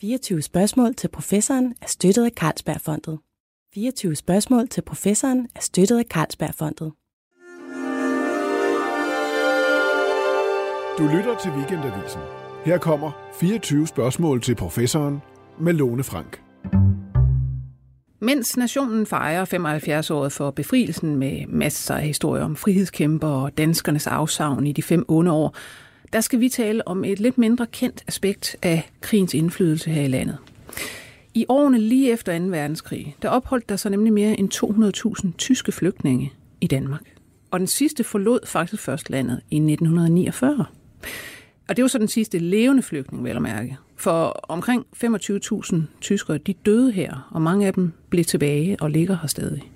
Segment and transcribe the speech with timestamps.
[0.00, 3.18] 24 spørgsmål til professoren er støttet af Carlsbergfondet.
[3.74, 6.92] 24 spørgsmål til professoren er støttet af Carlsbergfondet.
[10.98, 12.20] Du lytter til Weekendavisen.
[12.64, 15.22] Her kommer 24 spørgsmål til professoren
[15.58, 16.42] med Lone Frank.
[18.20, 24.66] Mens nationen fejrer 75-året for befrielsen med masser af historier om frihedskæmper og danskernes afsavn
[24.66, 25.56] i de fem onde år,
[26.12, 30.08] der skal vi tale om et lidt mindre kendt aspekt af krigens indflydelse her i
[30.08, 30.38] landet.
[31.34, 32.44] I årene lige efter 2.
[32.44, 34.54] verdenskrig, der opholdt der sig nemlig mere end
[35.24, 37.14] 200.000 tyske flygtninge i Danmark.
[37.50, 40.64] Og den sidste forlod faktisk først landet i 1949.
[41.68, 43.76] Og det var så den sidste levende flygtning, vel at mærke.
[43.96, 49.18] For omkring 25.000 tyskere, de døde her, og mange af dem blev tilbage og ligger
[49.20, 49.72] her stadig.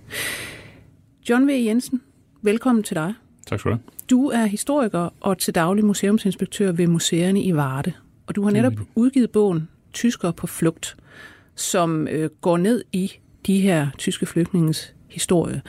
[1.29, 1.51] John V.
[1.51, 2.01] Jensen,
[2.43, 3.15] velkommen til dig.
[3.47, 3.94] Tak skal du have.
[4.11, 7.93] Du er historiker og til daglig museumsinspektør ved museerne i Varde.
[8.27, 10.97] Og du har netop udgivet bogen Tyskere på flugt,
[11.55, 13.13] som øh, går ned i
[13.47, 15.63] de her tyske flygtninges historie.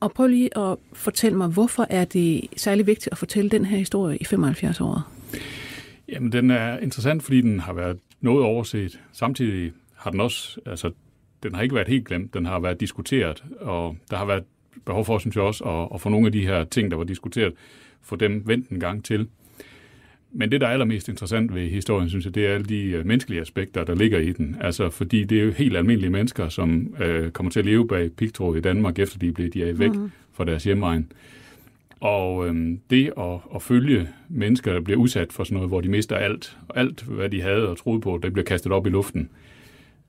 [0.00, 3.78] Og prøv lige at fortælle mig, hvorfor er det særlig vigtigt at fortælle den her
[3.78, 5.12] historie i 75 år?
[6.08, 9.00] Jamen, den er interessant, fordi den har været noget overset.
[9.12, 10.90] Samtidig har den også, altså,
[11.42, 14.44] den har ikke været helt glemt, den har været diskuteret, og der har været
[14.86, 17.04] behov for, synes jeg også, at, at få nogle af de her ting, der var
[17.04, 17.52] diskuteret,
[18.02, 19.28] få dem vendt en gang til.
[20.32, 23.06] Men det, der er allermest interessant ved historien, synes jeg, det er alle de øh,
[23.06, 24.56] menneskelige aspekter, der ligger i den.
[24.60, 28.10] Altså, fordi det er jo helt almindelige mennesker, som øh, kommer til at leve bag
[28.12, 30.10] pigtråd i Danmark, efter de blevet de er væk mm.
[30.32, 31.12] fra deres hjemmeegn.
[32.00, 35.88] Og øhm, det at, at følge mennesker, der bliver udsat for sådan noget, hvor de
[35.88, 39.30] mister alt, alt hvad de havde og troede på, det bliver kastet op i luften,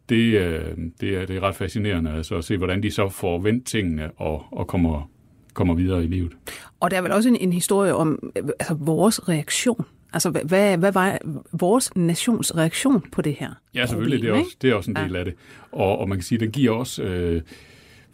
[0.10, 3.40] det, øh, det, er, det er ret fascinerende altså, at se, hvordan de så får
[3.40, 5.10] vendt tingene og, og kommer,
[5.54, 6.32] kommer videre i livet.
[6.80, 9.86] Og der er vel også en, en historie om altså, vores reaktion.
[10.14, 11.18] Altså, hvad, hvad var
[11.52, 13.50] vores nations reaktion på det her?
[13.76, 14.20] Ja, selvfølgelig.
[14.20, 15.20] Problem, det, er også, det er også en del ja.
[15.20, 15.34] af det.
[15.72, 17.04] Og, og man kan sige, at den giver også...
[17.04, 17.42] Øh,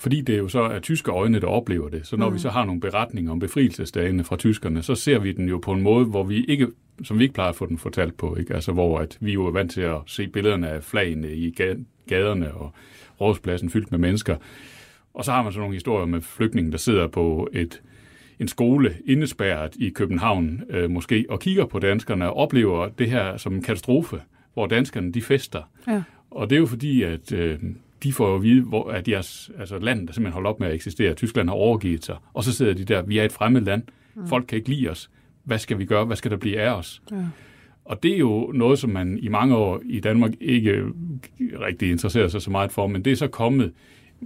[0.03, 2.07] fordi det jo så er tyske øjne, der oplever det.
[2.07, 2.35] Så når mm.
[2.35, 5.71] vi så har nogle beretninger om befrielsesdagene fra tyskerne, så ser vi den jo på
[5.71, 6.67] en måde, hvor vi ikke,
[7.03, 8.35] som vi ikke plejer at få den fortalt på.
[8.35, 8.53] Ikke?
[8.53, 11.55] Altså hvor at vi jo er vant til at se billederne af flagene i
[12.07, 12.71] gaderne og
[13.21, 14.35] rådspladsen fyldt med mennesker.
[15.13, 17.81] Og så har man så nogle historier med flygtningen, der sidder på et,
[18.39, 23.37] en skole indespærret i København øh, måske, og kigger på danskerne og oplever det her
[23.37, 24.21] som en katastrofe,
[24.53, 25.61] hvor danskerne de fester.
[25.87, 26.03] Ja.
[26.31, 27.59] Og det er jo fordi, at øh,
[28.03, 30.67] de får jo at vide, hvor, at deres altså land der simpelthen holder op med
[30.67, 31.13] at eksistere.
[31.13, 32.15] Tyskland har overgivet sig.
[32.33, 33.83] Og så sidder de der, vi er et fremmed land.
[34.15, 34.27] Mm.
[34.27, 35.09] Folk kan ikke lide os.
[35.43, 36.05] Hvad skal vi gøre?
[36.05, 37.01] Hvad skal der blive af os?
[37.11, 37.25] Ja.
[37.85, 40.83] Og det er jo noget, som man i mange år i Danmark ikke
[41.59, 43.73] rigtig interesserer sig så meget for, men det er så kommet,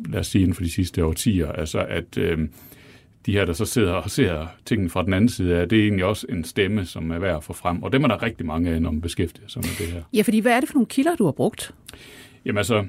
[0.10, 2.40] lad os sige, inden for de sidste årtier, altså at øh,
[3.26, 5.84] de her, der så sidder og ser tingene fra den anden side af, det er
[5.84, 7.84] egentlig også en stemme, som er værd at få frem.
[7.84, 10.02] Og dem er der rigtig mange af, når man beskæftiger sig med det her.
[10.14, 11.74] Ja, fordi hvad er det for nogle kilder, du har brugt?
[12.46, 12.86] Jamen altså,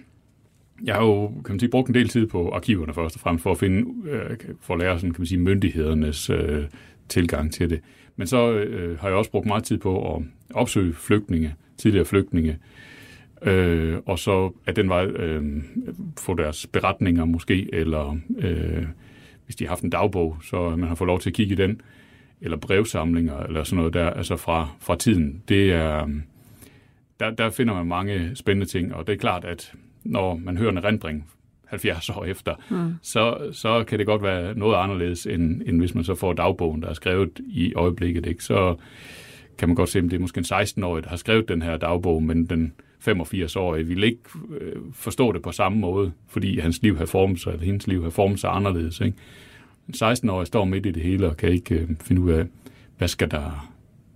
[0.85, 3.43] jeg har jo kan man sige, brugt en del tid på arkiverne først og fremmest
[3.43, 6.65] for at finde, øh, for at lære sådan, kan man sige, myndighedernes øh,
[7.09, 7.81] tilgang til det.
[8.17, 10.23] Men så øh, har jeg også brugt meget tid på at
[10.55, 12.59] opsøge flygtninge, tidligere flygtninge,
[13.43, 15.63] øh, og så at den vej øh,
[16.19, 18.87] få deres beretninger måske, eller øh,
[19.45, 21.57] hvis de har haft en dagbog, så man har fået lov til at kigge i
[21.57, 21.81] den,
[22.41, 25.43] eller brevsamlinger, eller sådan noget der, altså fra, fra tiden.
[25.49, 26.15] Det er, øh,
[27.21, 29.75] der, der finder man mange spændende ting, og det er klart, at
[30.09, 31.31] når man hører en erindring
[31.65, 32.95] 70 år efter, mm.
[33.03, 36.83] så, så kan det godt være noget anderledes, end, end hvis man så får dagbogen,
[36.83, 38.27] der er skrevet i øjeblikket.
[38.27, 38.45] Ikke?
[38.45, 38.77] Så
[39.59, 41.77] kan man godt se, at det er måske en 16-årig, der har skrevet den her
[41.77, 42.73] dagbog, men den
[43.09, 44.21] 85-årige ville ikke
[44.61, 48.03] øh, forstå det på samme måde, fordi hans liv har formet sig, eller hendes liv
[48.03, 49.01] har formet sig anderledes.
[49.01, 49.17] Ikke?
[49.89, 52.47] En 16-årig står midt i det hele og kan ikke øh, finde ud af,
[52.99, 53.69] hvad skal der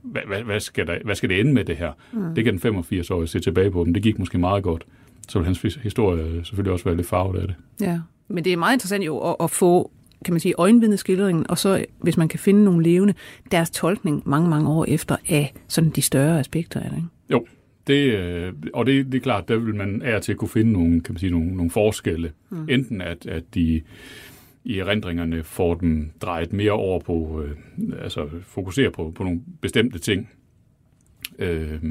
[0.03, 1.93] hvad, hvad, hvad, skal der, hvad skal det ende med det her?
[2.13, 2.35] Mm.
[2.35, 4.85] Det kan den 85-årige se tilbage på, men det gik måske meget godt
[5.29, 7.57] så vil hans historie selvfølgelig også være lidt farvet af det.
[7.81, 9.91] Ja, men det er meget interessant jo at, at få
[10.25, 13.15] kan man sige, øjenvidneskildringen, og så, hvis man kan finde nogle levende,
[13.51, 17.09] deres tolkning mange, mange år efter af sådan de større aspekter af det, ikke?
[17.31, 17.47] Jo,
[17.87, 20.73] det, øh, og det, det er klart, der vil man er til at kunne finde
[20.73, 22.33] nogle, kan man sige, nogle, nogle forskelle.
[22.51, 22.69] Mm.
[22.69, 23.83] Enten at, at de
[24.65, 27.57] i erindringerne får dem drejet mere over på, øh,
[28.03, 30.31] altså fokusere på, på nogle bestemte ting,
[31.39, 31.83] øh,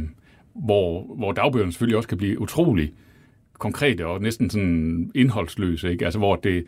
[0.54, 2.94] hvor, hvor dagbøgerne selvfølgelig også kan blive utrolig
[3.62, 6.06] konkrete og næsten sådan indholdsløse, ikke?
[6.06, 6.66] Altså hvor det,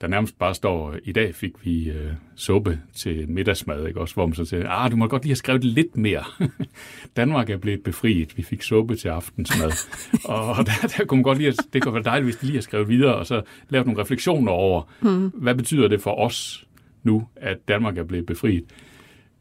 [0.00, 4.00] der nærmest bare står, i dag fik vi øh, suppe til middagsmad, ikke?
[4.00, 6.24] Også hvor man så siger, ah, du må godt lige have skrevet lidt mere.
[7.16, 9.70] Danmark er blevet befriet, vi fik suppe til aftensmad.
[10.24, 12.62] og der, der kunne man godt lige, det kunne være dejligt, hvis de lige har
[12.62, 15.28] skrevet videre, og så lavet nogle refleksioner over, mm.
[15.34, 16.66] hvad betyder det for os
[17.02, 18.64] nu, at Danmark er blevet befriet.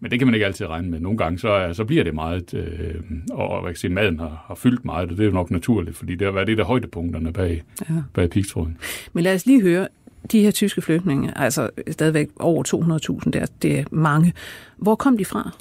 [0.06, 1.00] Men det kan man ikke altid regne med.
[1.00, 2.96] Nogle gange så, så bliver det meget, øh,
[3.32, 5.98] og, jeg kan sige, maden har, har fyldt meget, og det er jo nok naturligt,
[5.98, 7.96] fordi det har været det der højdepunkterne bag, ja.
[8.14, 8.78] bag pigtråden.
[9.14, 9.88] Men lad os lige høre,
[10.32, 12.64] de her tyske flygtninge, altså stadigvæk over
[13.24, 14.34] 200.000, det er, det er mange.
[14.78, 15.52] Hvor kom de fra?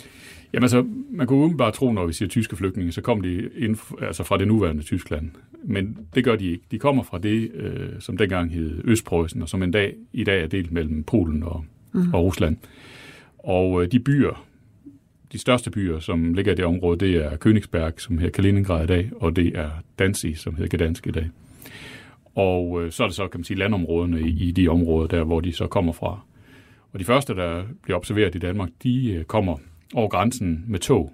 [0.53, 3.77] Jamen altså, man kunne bare tro, når vi siger tyske flygtninge, så kom de ind,
[4.03, 5.31] altså fra det nuværende Tyskland.
[5.65, 6.65] Men det gør de ikke.
[6.71, 10.43] De kommer fra det, øh, som dengang hed Østpreussen, og som en dag, i dag
[10.43, 12.15] er delt mellem Polen og, mm.
[12.15, 12.57] og Rusland.
[13.45, 14.47] Og øh, de byer,
[15.33, 18.87] de største byer, som ligger i det område, det er Königsberg, som hedder Kaliningrad i
[18.87, 21.31] dag, og det er Danzig, som hedder Gdansk i dag.
[22.35, 25.25] Og øh, så er det så, kan man sige, landområderne i, i de områder der,
[25.25, 26.21] hvor de så kommer fra.
[26.93, 29.57] Og de første, der bliver observeret i Danmark, de øh, kommer
[29.95, 31.13] over grænsen med tog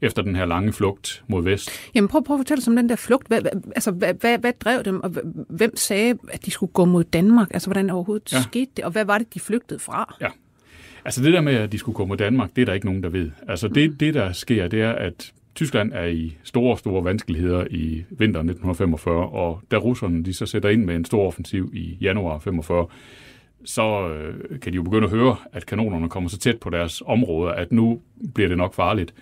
[0.00, 1.70] efter den her lange flugt mod vest.
[1.94, 3.28] Jamen prøv, prøv at fortælle os om den der flugt.
[3.28, 3.40] Hvad,
[3.74, 5.10] altså, hvad, hvad, hvad drev dem, og
[5.48, 7.48] hvem sagde, at de skulle gå mod Danmark?
[7.50, 8.42] Altså, hvordan overhovedet ja.
[8.42, 10.16] skete det, og hvad var det, de flygtede fra?
[10.20, 10.28] Ja,
[11.04, 13.02] altså det der med, at de skulle komme mod Danmark, det er der ikke nogen,
[13.02, 13.30] der ved.
[13.48, 18.04] Altså det, det der sker, det er, at Tyskland er i store, store vanskeligheder i
[18.10, 22.38] vinteren 1945, og da russerne de så sætter ind med en stor offensiv i januar
[22.38, 22.86] 45,
[23.64, 27.02] så øh, kan de jo begynde at høre, at kanonerne kommer så tæt på deres
[27.06, 28.00] områder, at nu
[28.34, 29.14] bliver det nok farligt.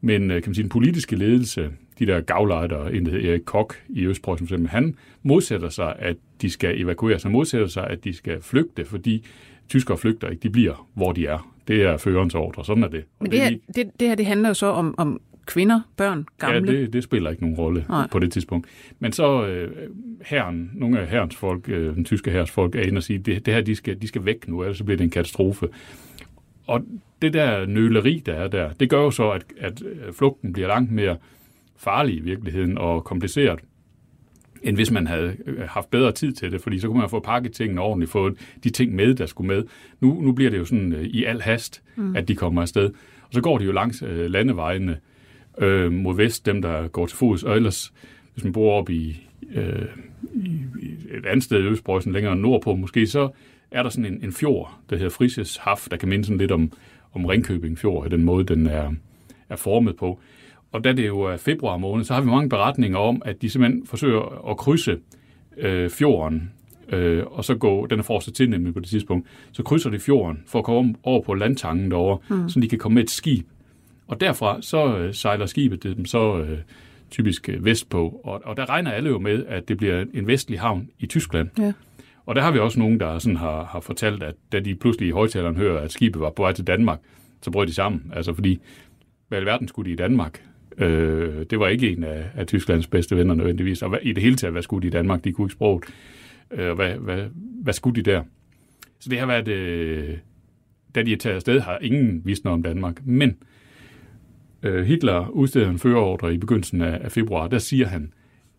[0.00, 3.76] Men øh, kan man sige, den politiske ledelse, de der gavlejder, en der Erik Kok
[3.88, 8.42] i Østpreussen, han modsætter sig, at de skal evakuere sig, modsætter sig, at de skal
[8.42, 9.24] flygte, fordi
[9.72, 10.42] tyskere flygter ikke.
[10.42, 11.52] De bliver, hvor de er.
[11.68, 12.64] Det er førerens ordre.
[12.64, 13.00] Sådan er det.
[13.00, 16.26] Og Men det, her, det, det her, det handler jo så om, om kvinder, børn,
[16.38, 16.72] gamle?
[16.72, 18.08] Ja, det, det spiller ikke nogen rolle Nej.
[18.10, 18.66] på det tidspunkt.
[18.98, 19.70] Men så øh,
[20.24, 23.46] herren, nogle af herrens folk, øh, den tyske herres folk, er inde og sige, det,
[23.46, 25.68] det her, de skal, de skal væk nu, ellers så bliver det en katastrofe.
[26.66, 26.80] Og
[27.22, 30.68] det der nøleri, der er der, det gør jo så, at, at øh, flugten bliver
[30.68, 31.16] langt mere
[31.76, 33.60] farlig i virkeligheden og kompliceret,
[34.62, 37.20] end hvis man havde øh, haft bedre tid til det, fordi så kunne man få
[37.20, 38.30] pakket tingene ordentligt, få
[38.64, 39.64] de ting med, der skulle med.
[40.00, 42.16] Nu, nu bliver det jo sådan øh, i al hast, mm.
[42.16, 42.90] at de kommer afsted.
[43.22, 44.98] Og så går de jo langs øh, landevejene
[45.58, 47.92] øh, mod vest, dem der går til fods, og ellers,
[48.34, 49.86] hvis man bor op i, øh,
[50.34, 50.60] i,
[51.10, 53.28] et andet sted i Østpreussen, længere nordpå måske, så
[53.70, 56.52] er der sådan en, en fjord, der hedder Frises Haf, der kan minde sådan lidt
[56.52, 56.72] om,
[57.12, 58.92] om Ringkøbing Fjord, i den måde, den er,
[59.48, 60.20] er formet på.
[60.72, 63.50] Og da det jo er februar måned, så har vi mange beretninger om, at de
[63.50, 64.98] simpelthen forsøger at krydse
[65.56, 66.52] øh, fjorden,
[66.88, 69.98] øh, og så gå, den er fortsat til nemlig på det tidspunkt, så krydser de
[69.98, 72.48] fjorden for at komme over på landtangen derovre, mm.
[72.48, 73.46] så de kan komme med et skib.
[74.06, 76.58] Og derfra så øh, sejler skibet dem så øh,
[77.10, 80.60] typisk øh, vestpå, og, og der regner alle jo med, at det bliver en vestlig
[80.60, 81.48] havn i Tyskland.
[81.58, 81.72] Ja.
[82.26, 85.08] Og der har vi også nogen, der sådan har, har fortalt, at da de pludselig
[85.08, 87.00] i højtaleren hører, at skibet var på vej til Danmark,
[87.42, 88.12] så brød de sammen.
[88.14, 88.60] Altså fordi,
[89.28, 90.42] hvad i verden skulle de i Danmark?
[90.78, 93.82] Øh, det var ikke en af, af Tysklands bedste venner nødvendigvis.
[93.82, 95.24] Og hvad, i det hele taget, hvad skulle de i Danmark?
[95.24, 95.84] De kunne ikke sproget.
[96.50, 97.24] Øh, hvad, hvad,
[97.62, 98.22] hvad skulle de der?
[98.98, 99.48] Så det har været...
[99.48, 100.16] Øh,
[100.94, 103.06] da de er taget afsted, har ingen vidst noget om Danmark.
[103.06, 103.36] Men
[104.62, 107.48] øh, Hitler udsteder en førerordre i begyndelsen af, af februar.
[107.48, 108.12] Der siger han,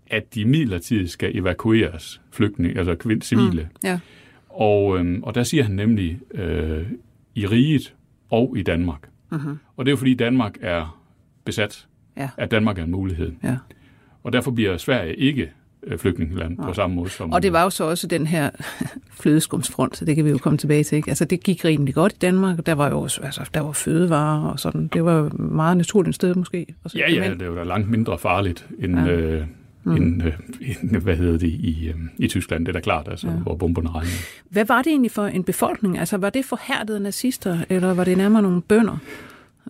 [0.08, 3.62] at de midlertidigt skal evakueres, flygtninge, altså kvind, civile.
[3.62, 4.00] Mm, ja.
[4.50, 6.88] og, øh, og der siger han nemlig øh,
[7.36, 7.94] i riget
[8.30, 9.10] og i Danmark.
[9.32, 9.58] Mm-hmm.
[9.78, 11.04] Og det er jo fordi Danmark er
[11.46, 11.88] besat
[12.18, 12.30] ja.
[12.38, 13.32] at Danmark er en mulighed.
[13.44, 13.58] Ja.
[14.24, 15.52] Og derfor bliver Sverige ikke
[15.84, 16.68] øh, flygtningeland ja.
[16.68, 17.32] på samme måde som...
[17.32, 18.50] Og det var jo så også den her
[19.22, 20.96] flødeskumsfront, så det kan vi jo komme tilbage til.
[20.96, 21.10] Ikke?
[21.10, 24.50] Altså det gik rimelig godt i Danmark, der var jo også, altså, der var fødevarer
[24.50, 24.88] og sådan.
[24.88, 26.66] Det var meget naturligt sted måske.
[26.84, 29.00] Og så, ja, ja, det var da langt mindre farligt end...
[29.00, 29.12] Ja.
[29.12, 29.46] Øh,
[29.84, 29.96] mm.
[29.96, 30.34] end, øh,
[30.82, 32.66] end, hvad hedder det, i, øh, i Tyskland.
[32.66, 33.34] Det er da klart, altså, ja.
[33.34, 34.12] hvor bomberne regner.
[34.50, 36.00] Hvad var det egentlig for en befolkning?
[36.00, 38.98] Altså, var det forhærdede nazister, eller var det nærmere nogle bønder?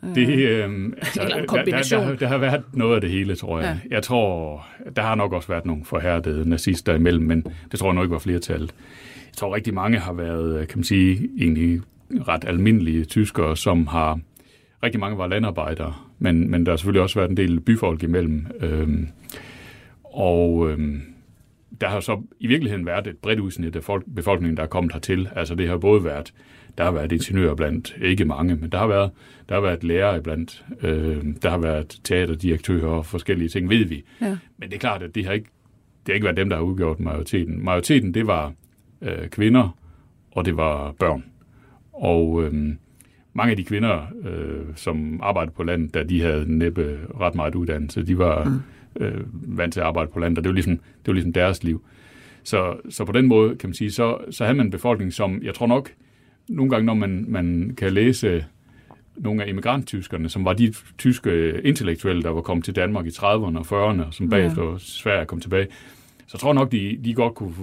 [0.01, 2.01] Det, øh, altså, Eller en kombination.
[2.01, 3.79] Der, der, der har været noget af det hele, tror jeg.
[3.89, 3.95] Ja.
[3.95, 7.95] Jeg tror, der har nok også været nogle forhærdede nazister imellem, men det tror jeg
[7.95, 8.73] nok ikke var flertallet.
[9.27, 11.81] Jeg tror rigtig mange har været, kan man sige, egentlig
[12.27, 14.19] ret almindelige tyskere, som har...
[14.83, 18.47] Rigtig mange var landarbejdere, men, men der har selvfølgelig også været en del byfolk imellem.
[18.59, 19.07] Øhm,
[20.03, 21.01] og øhm,
[21.81, 24.93] der har så i virkeligheden været et bredt udsnit af folk, befolkningen, der er kommet
[24.93, 25.29] hertil.
[25.35, 26.33] Altså det har både været
[26.77, 29.11] der har været ingeniører blandt, ikke mange, men der har været,
[29.49, 34.03] der har været lærere blandt, øh, der har været teaterdirektører og forskellige ting, ved vi.
[34.21, 34.37] Ja.
[34.57, 35.49] Men det er klart, at det har ikke,
[36.05, 37.65] det har ikke været dem, der har udgjort majoriteten.
[37.65, 38.53] Majoriteten, det var
[39.01, 39.77] øh, kvinder,
[40.31, 41.23] og det var børn.
[41.93, 42.53] Og øh,
[43.33, 47.55] mange af de kvinder, øh, som arbejdede på landet, da de havde næppe ret meget
[47.55, 49.05] uddannelse, de var mm.
[49.05, 49.21] øh,
[49.57, 51.83] vant til at arbejde på landet, og det var ligesom, det var ligesom deres liv.
[52.43, 55.41] Så, så på den måde, kan man sige, så, så havde man en befolkning, som
[55.43, 55.91] jeg tror nok,
[56.47, 58.45] nogle gange, når man, man kan læse
[59.15, 63.57] nogle af immigranttyskerne, som var de tyske intellektuelle, der var kommet til Danmark i 30'erne
[63.57, 64.77] og 40'erne, som bagefter ja.
[64.77, 65.67] Sverige kom tilbage,
[66.27, 67.53] så tror jeg nok, de, de godt kunne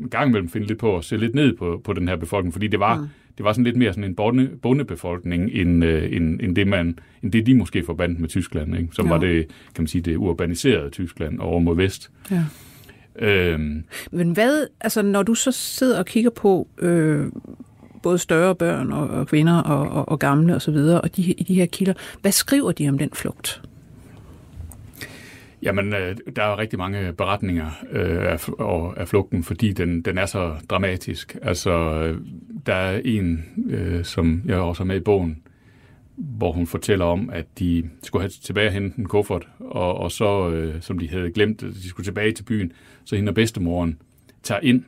[0.00, 2.52] en gang imellem finde lidt på at se lidt ned på, på den her befolkning,
[2.52, 3.06] fordi det var, mm.
[3.38, 6.98] det var sådan lidt mere sådan en bonde, bondebefolkning, end, øh, end, end, det man,
[7.22, 8.88] end det de måske forbandt med Tyskland, ikke?
[8.92, 9.12] som ja.
[9.12, 12.10] var det, kan man sige, det urbaniserede Tyskland over mod vest.
[12.30, 12.44] Ja.
[13.26, 13.84] Øhm.
[14.10, 17.26] Men hvad, altså når du så sidder og kigger på øh,
[18.02, 21.16] både større børn og, og kvinder og, og, og gamle osv., og, så videre, og
[21.16, 23.62] de, de her kilder, hvad skriver de om den flugt?
[25.62, 28.48] Jamen, øh, der er rigtig mange beretninger øh, af,
[28.96, 31.36] af flugten, fordi den, den er så dramatisk.
[31.42, 32.20] Altså, øh,
[32.66, 35.42] der er en, øh, som jeg også har med i bogen,
[36.16, 40.12] hvor hun fortæller om, at de skulle have tilbage og hente en kuffert, og, og
[40.12, 42.72] så, øh, som de havde glemt, de skulle tilbage til byen,
[43.04, 43.98] så hende og bedstemoren
[44.42, 44.84] tager ind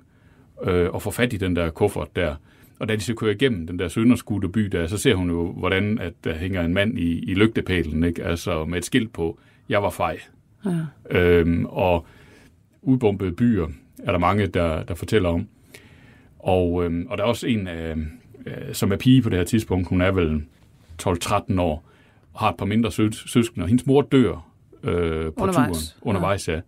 [0.65, 2.35] øh, og får fat i den der kuffert der.
[2.83, 5.53] Og da de så kører igennem den der sønderskudte by der, så ser hun jo,
[5.53, 8.25] hvordan at der hænger en mand i, i lygtepælen, ikke?
[8.25, 10.21] altså med et skilt på, jeg var fej.
[10.65, 11.19] Ja.
[11.19, 12.07] Øhm, og
[12.83, 13.67] udbombede byer
[13.99, 15.49] er der mange, der, der fortæller om.
[16.39, 17.97] Og, øhm, og der er også en, øh,
[18.73, 20.43] som er pige på det her tidspunkt, hun er vel
[21.03, 21.89] 12-13 år,
[22.33, 24.49] og har et par mindre sø- søskende, og hendes mor dør
[24.83, 25.69] øh, på undervejs.
[25.77, 26.49] turen undervejs.
[26.49, 26.55] Ja.
[26.55, 26.61] ja.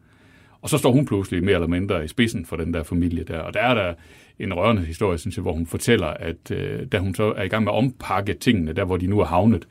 [0.61, 3.39] Og så står hun pludselig mere eller mindre i spidsen for den der familie der.
[3.39, 3.95] Og der er der
[4.39, 7.49] en rørende historie, synes jeg, hvor hun fortæller, at øh, da hun så er i
[7.49, 9.69] gang med at ompakke tingene, der hvor de nu er havnet,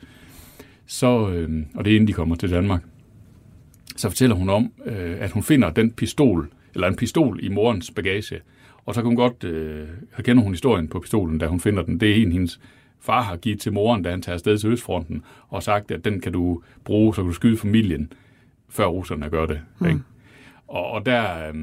[0.85, 2.83] så, øh, og det er inden de kommer til Danmark,
[3.95, 7.91] så fortæller hun om, øh, at hun finder den pistol, eller en pistol i morens
[7.91, 8.39] bagage.
[8.85, 9.87] Og så kan hun godt, øh,
[10.19, 11.99] kender hun historien på pistolen, da hun finder den.
[11.99, 12.59] Det er en, hendes
[12.99, 16.21] far har givet til moren, da han tager afsted til Østfronten, og sagt, at den
[16.21, 18.13] kan du bruge, så kan du skyde familien,
[18.69, 19.61] før russerne gør det.
[19.79, 19.87] Mm.
[19.87, 19.99] Ikke?
[20.67, 21.55] Og, og der, øh,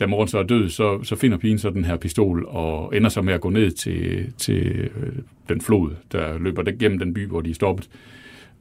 [0.00, 3.08] da moren så er død, så, så finder pigen så den her pistol, og ender
[3.08, 5.12] så med at gå ned til, til øh,
[5.48, 7.88] den flod, der løber gennem den by, hvor de er stoppet.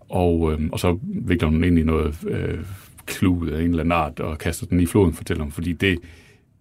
[0.09, 2.57] Og, øh, og så vikler hun ind i noget øh,
[3.05, 5.99] klud af en eller anden art, og kaster den i floden, fortæller hun, fordi det,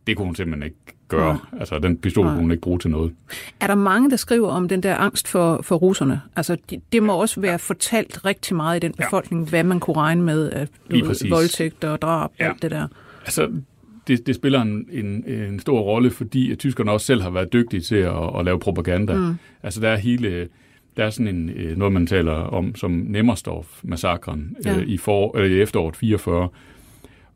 [0.07, 0.77] det kunne hun simpelthen ikke
[1.09, 1.39] gøre.
[1.53, 1.59] Ja.
[1.59, 3.13] Altså, den pistol kunne hun ikke bruge til noget.
[3.61, 6.21] Er der mange, der skriver om den der angst for, for russerne?
[6.37, 9.51] Altså, de, det må også være fortalt rigtig meget i den befolkning, ja.
[9.51, 10.69] hvad man kunne regne med af
[11.31, 12.49] voldtægt og drab og ja.
[12.49, 12.89] alt det der.
[13.25, 13.51] Altså,
[14.09, 17.53] det, det spiller en, en, en stor rolle, fordi at tyskerne også selv har været
[17.53, 19.15] dygtige til at, at lave propaganda.
[19.15, 19.35] Mm.
[19.63, 20.49] Altså, der er hele
[20.97, 24.77] der er sådan en, øh, noget, man taler om som Nemmersdorf-massakren ja.
[24.77, 26.49] øh, i, for, øh, i efteråret 44,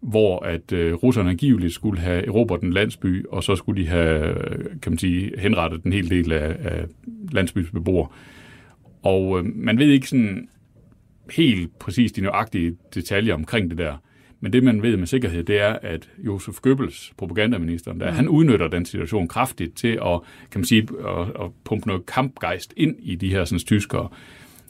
[0.00, 4.34] hvor at øh, russerne angiveligt skulle have erobret en landsby, og så skulle de have,
[4.82, 6.84] kan man sige, henrettet en hel del af, af
[7.32, 8.08] landsbyens beboere.
[9.02, 10.48] Og øh, man ved ikke sådan
[11.30, 13.94] helt præcis de nøjagtige detaljer omkring det der.
[14.40, 18.16] Men det, man ved med sikkerhed, det er, at Josef Goebbels, propagandaministeren, der, mm.
[18.16, 22.74] han udnytter den situation kraftigt til at, kan man sige, at, at pumpe noget kampgejst
[22.76, 24.08] ind i de her sådan, tyskere.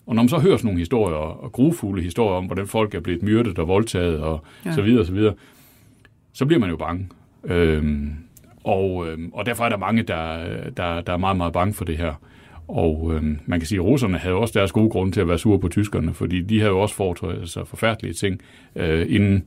[0.06, 3.00] Og når man så hører sådan nogle historier, og grufulde historier om, hvordan folk er
[3.00, 4.72] blevet myrdet og voldtaget, og ja.
[4.72, 5.34] så videre, og så videre,
[6.32, 7.08] så bliver man jo bange.
[7.44, 8.14] Øhm,
[8.64, 11.84] og, øhm, og derfor er der mange, der, der, der er meget, meget bange for
[11.84, 12.14] det her.
[12.68, 15.38] Og øhm, man kan sige, at russerne havde også deres gode grunde til at være
[15.38, 18.40] sure på tyskerne, fordi de havde jo også foretaget sig forfærdelige ting
[18.76, 19.44] øh, inden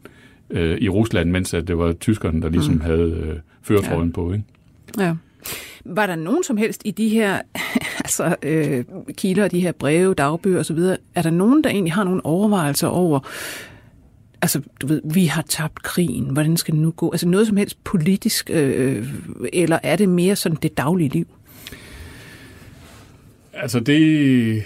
[0.50, 2.82] øh, i Rusland, mens at det var tyskerne, der ligesom mm.
[2.82, 4.14] havde øh, føretrøjen ja.
[4.14, 4.34] på.
[4.34, 4.46] Ikke?
[4.98, 5.16] Ja.
[5.86, 7.42] Var der nogen som helst i de her
[8.06, 8.86] altså, øh,
[9.18, 10.80] kilder, de her breve, dagbøger osv.,
[11.16, 13.20] er der nogen, der egentlig har nogle overvejelser over,
[14.42, 17.12] altså du ved, vi har tabt krigen, hvordan skal det nu gå?
[17.12, 19.08] Altså noget som helst politisk, øh,
[19.54, 21.28] eller er det mere sådan det daglige liv?
[23.62, 24.64] Altså det,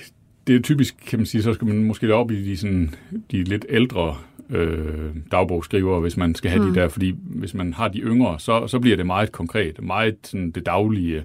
[0.47, 2.95] det er typisk, kan man sige, så skal man måske op i de, sådan,
[3.31, 4.15] de lidt ældre
[4.49, 6.73] øh, dagbogsskrivere, hvis man skal have mm.
[6.73, 10.15] de der, fordi hvis man har de yngre, så, så bliver det meget konkret, meget
[10.23, 11.23] sådan det daglige,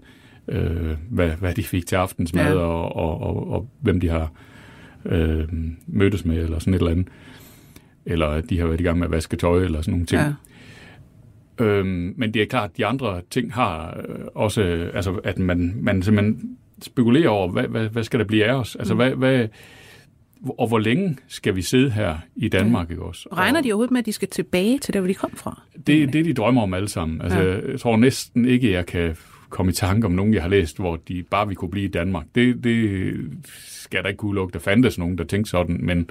[0.48, 2.60] øh, hvad, hvad de fik til aftensmad, ja.
[2.60, 4.32] og, og, og, og hvem de har
[5.04, 5.48] øh,
[5.86, 7.08] mødtes med, eller sådan et eller andet.
[8.06, 10.22] Eller at de har været i gang med at vaske tøj, eller sådan nogle ting.
[10.22, 10.32] Ja.
[11.64, 15.74] Øhm, men det er klart, at de andre ting har øh, også, altså at man,
[15.76, 18.76] man simpelthen spekulerer over, hvad, hvad, hvad skal der blive af os?
[18.76, 18.98] Altså, mm.
[18.98, 19.48] hvad, hvad,
[20.58, 22.92] og hvor længe skal vi sidde her i Danmark, ja.
[22.92, 23.28] ikke også?
[23.32, 25.62] Regner de overhovedet med, at de skal tilbage til der, hvor de kom fra?
[25.86, 27.22] Det, det de drømmer om alle sammen.
[27.22, 27.70] Altså, ja.
[27.70, 29.16] Jeg tror næsten ikke, jeg kan
[29.48, 31.90] komme i tanke om nogen, jeg har læst, hvor de bare vi kunne blive i
[31.90, 32.26] Danmark.
[32.34, 33.14] Det, det
[33.54, 34.52] skal der ikke kunne lukke.
[34.52, 36.10] Der fandtes nogen, der tænkte sådan, men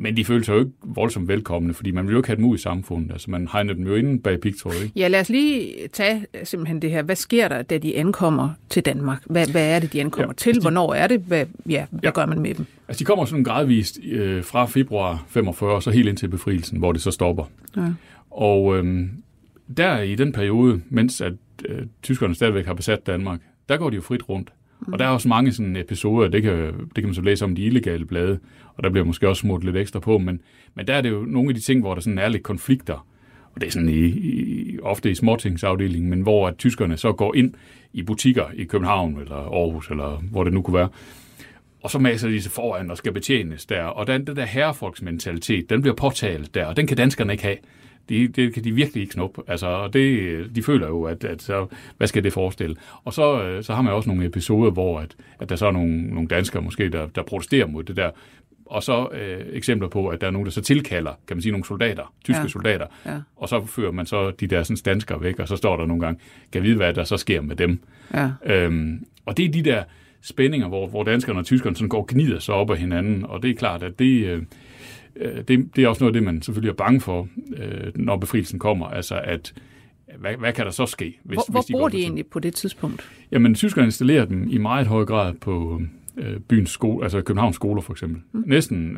[0.00, 2.44] men de føler sig jo ikke voldsomt velkomne, fordi man vil jo ikke have dem
[2.44, 3.12] ud i samfundet.
[3.12, 4.92] Altså man hegner dem jo inde bag pigtråd, ikke?
[4.96, 7.02] Ja, lad os lige tage simpelthen det her.
[7.02, 9.22] Hvad sker der, da de ankommer til Danmark?
[9.26, 10.50] Hvad, hvad er det, de ankommer ja, til?
[10.50, 11.20] Altså de, Hvornår er det?
[11.20, 12.10] Hvad, ja, hvad ja.
[12.10, 12.66] gør man med dem?
[12.88, 16.92] Altså de kommer sådan gradvist øh, fra februar 45, så helt ind til befrielsen, hvor
[16.92, 17.44] det så stopper.
[17.76, 17.82] Ja.
[18.30, 19.08] Og øh,
[19.76, 21.32] der i den periode, mens at
[21.68, 24.52] øh, tyskerne stadigvæk har besat Danmark, der går de jo frit rundt.
[24.92, 27.54] Og der er også mange sådan episoder, det kan, det kan man så læse om
[27.54, 28.38] de illegale blade,
[28.74, 30.40] og der bliver måske også smurt lidt ekstra på, men,
[30.74, 33.06] men der er det jo nogle af de ting, hvor der sådan er lidt konflikter.
[33.54, 37.12] Og og det er sådan i, i, ofte i småtingsafdelingen, men hvor at tyskerne så
[37.12, 37.54] går ind
[37.92, 40.88] i butikker i København eller Aarhus, eller hvor det nu kunne være,
[41.82, 43.82] og så maser de sig foran og skal betjenes der.
[43.82, 47.56] Og den, den der herrefolksmentalitet, den bliver påtalt der, og den kan danskerne ikke have.
[48.08, 49.42] Det, det kan de virkelig ikke snuppe.
[49.46, 51.66] Altså, og det, de føler jo, at, at så,
[51.96, 52.76] hvad skal det forestille?
[53.04, 55.70] Og så, øh, så har man også nogle episoder, hvor at, at der så er
[55.70, 58.10] nogle, nogle danskere måske, der, der protesterer mod det der.
[58.66, 61.52] Og så øh, eksempler på, at der er nogen, der så tilkalder, kan man sige,
[61.52, 62.48] nogle soldater, tyske ja.
[62.48, 62.86] soldater.
[63.06, 63.18] Ja.
[63.36, 66.02] Og så fører man så de der sådan, danskere væk, og så står der nogle
[66.02, 66.20] gange,
[66.52, 67.80] kan vide, hvad der så sker med dem.
[68.14, 68.30] Ja.
[68.46, 69.82] Øhm, og det er de der
[70.20, 73.42] spændinger, hvor, hvor danskerne og tyskerne sådan går og gnider sig op af hinanden, og
[73.42, 74.46] det er klart, at det,
[75.20, 77.92] øh, øh, det, det er også noget af det, man selvfølgelig er bange for, øh,
[77.94, 79.54] når befrielsen kommer, altså at
[80.18, 81.18] hvad, hvad kan der så ske?
[81.24, 83.10] Hvis, hvor hvor hvis de bor de egentlig på det tidspunkt?
[83.32, 85.82] Jamen, tyskerne installerer dem i meget høj grad på
[86.16, 88.22] øh, byens skole, altså Københavns skoler for eksempel.
[88.32, 88.44] Mm.
[88.46, 88.96] Næsten,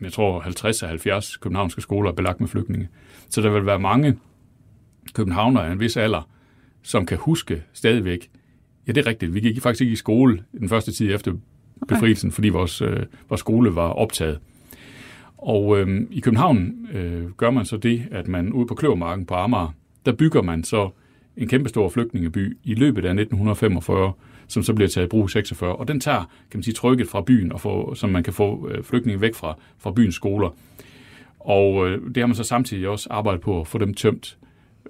[0.00, 2.88] jeg tror 50 af 70 københavnske skoler er belagt med flygtninge.
[3.28, 4.16] Så der vil være mange
[5.14, 6.28] københavnere af en vis alder,
[6.82, 8.30] som kan huske stadigvæk,
[8.88, 9.34] Ja, det er rigtigt.
[9.34, 11.32] Vi gik faktisk ikke i skole den første tid efter
[11.88, 12.34] befrielsen, okay.
[12.34, 14.38] fordi vores, øh, vores skole var optaget.
[15.38, 19.34] Og øh, i København øh, gør man så det, at man ude på Kløvermarken på
[19.34, 19.74] Amager,
[20.06, 20.90] der bygger man så
[21.36, 24.12] en kæmpestor flygtningeby i løbet af 1945,
[24.48, 25.76] som så bliver taget i brug 46.
[25.76, 28.68] Og den tager, kan man sige, trykket fra byen, og få, så man kan få
[28.70, 30.56] øh, flygtninge væk fra, fra byens skoler.
[31.40, 34.38] Og øh, det har man så samtidig også arbejdet på at få dem tømt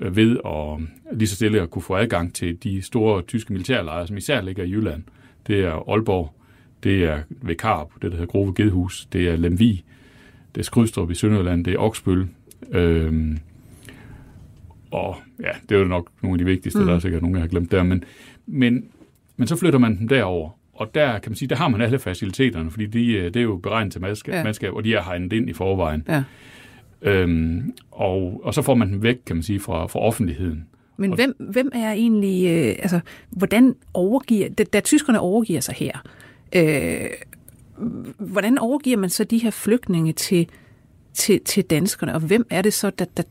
[0.01, 0.81] Øh, ved at
[1.13, 4.41] øh, lige så stille at kunne få adgang til de store tyske militærlejre, som især
[4.41, 5.03] ligger i Jylland.
[5.47, 6.35] Det er Aalborg,
[6.83, 9.85] det er ved Karp, det der hedder Grove Gedhus, det er Lemvi,
[10.59, 12.27] det er Skrydstrup i Sønderjylland, det er Oksbøl.
[12.73, 13.39] Øhm,
[14.91, 16.87] og ja, det er jo nok nogle af de vigtigste, mm.
[16.87, 17.83] der er sikkert nogen, jeg har glemt der.
[17.83, 18.05] Men,
[18.47, 18.85] men,
[19.37, 21.99] men så flytter man dem derover, og der kan man sige, der har man alle
[21.99, 24.45] faciliteterne, fordi de, øh, det er jo beregnet til mandskab, ja.
[24.45, 26.05] mandskab og de er hegnet ind i forvejen.
[26.09, 26.23] Ja.
[27.03, 30.67] Øhm, og, og så får man den væk, kan man sige, fra, fra offentligheden.
[30.97, 33.01] Men hvem, hvem er egentlig, øh, altså,
[33.31, 36.03] hvordan overgiver, da, da tyskerne overgiver sig her,
[36.57, 37.11] øh,
[38.19, 40.49] hvordan overgiver man så de her flygtninge til,
[41.15, 43.23] til, til danskerne, og hvem er det så, der, der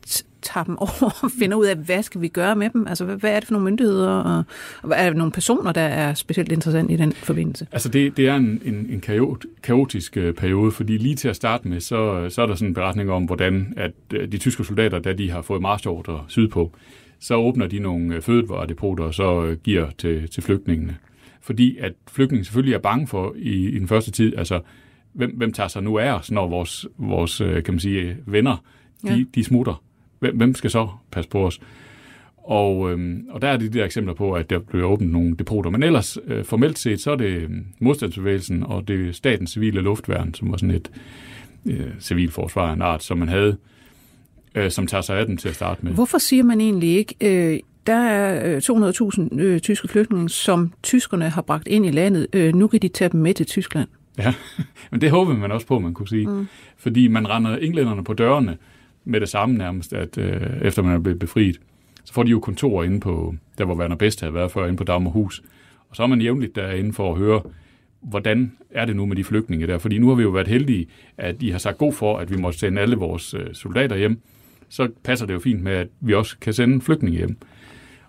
[0.42, 2.86] tager dem over og finder ud af, hvad skal vi gøre med dem?
[2.86, 4.44] Altså, hvad, hvad er det for nogle myndigheder, og,
[4.82, 7.66] og er det nogle personer, der er specielt interessant i den forbindelse?
[7.72, 9.02] Altså, det, det er en, en, en
[9.62, 12.74] kaotisk øh, periode, fordi lige til at starte med, så, så er der sådan en
[12.74, 16.72] beretning om, hvordan at øh, de tyske soldater, da de har fået marchordre sydpå,
[17.20, 20.96] så åbner de nogle øh, fødevaredepoter og så giver til, til flygtningene.
[21.48, 24.60] Fordi at flygtningen selvfølgelig er bange for i, i den første tid, altså
[25.12, 28.64] hvem, hvem tager sig nu af os, når vores, vores kan man sige, venner,
[29.02, 29.24] de, ja.
[29.34, 29.82] de smutter
[30.18, 31.60] hvem skal så passe på os?
[32.36, 35.70] Og, øhm, og der er de der eksempler på, at der bliver åbnet nogle depoter.
[35.70, 40.34] Men ellers, øh, formelt set, så er det øhm, modstandsbevægelsen og det statens civile luftværn,
[40.34, 40.90] som var sådan et
[41.66, 43.56] øh, civilforsvar af en art, som man havde,
[44.54, 45.92] øh, som tager sig af dem til at starte med.
[45.92, 48.60] Hvorfor siger man egentlig ikke, øh, der er
[49.32, 52.26] 200.000 øh, tyske flygtninge, som tyskerne har bragt ind i landet.
[52.32, 53.88] Øh, nu kan de tage dem med til Tyskland.
[54.18, 54.34] Ja,
[54.90, 56.26] men det håber man også på, man kunne sige.
[56.26, 56.46] Mm.
[56.76, 58.56] Fordi man render englænderne på dørene,
[59.04, 61.60] med det samme nærmest, at øh, efter man er blevet befriet,
[62.04, 64.76] så får de jo kontor inde på, der hvor Werner Best havde været før, inde
[64.76, 65.42] på Dagmarhus.
[65.90, 67.42] Og så er man jævnligt derinde for at høre,
[68.00, 69.78] hvordan er det nu med de flygtninge der?
[69.78, 70.86] Fordi nu har vi jo været heldige,
[71.18, 74.20] at I har sagt god for, at vi må sende alle vores øh, soldater hjem.
[74.68, 77.36] Så passer det jo fint med, at vi også kan sende flygtninge hjem.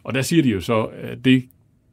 [0.03, 1.45] Og der siger de jo så, at det,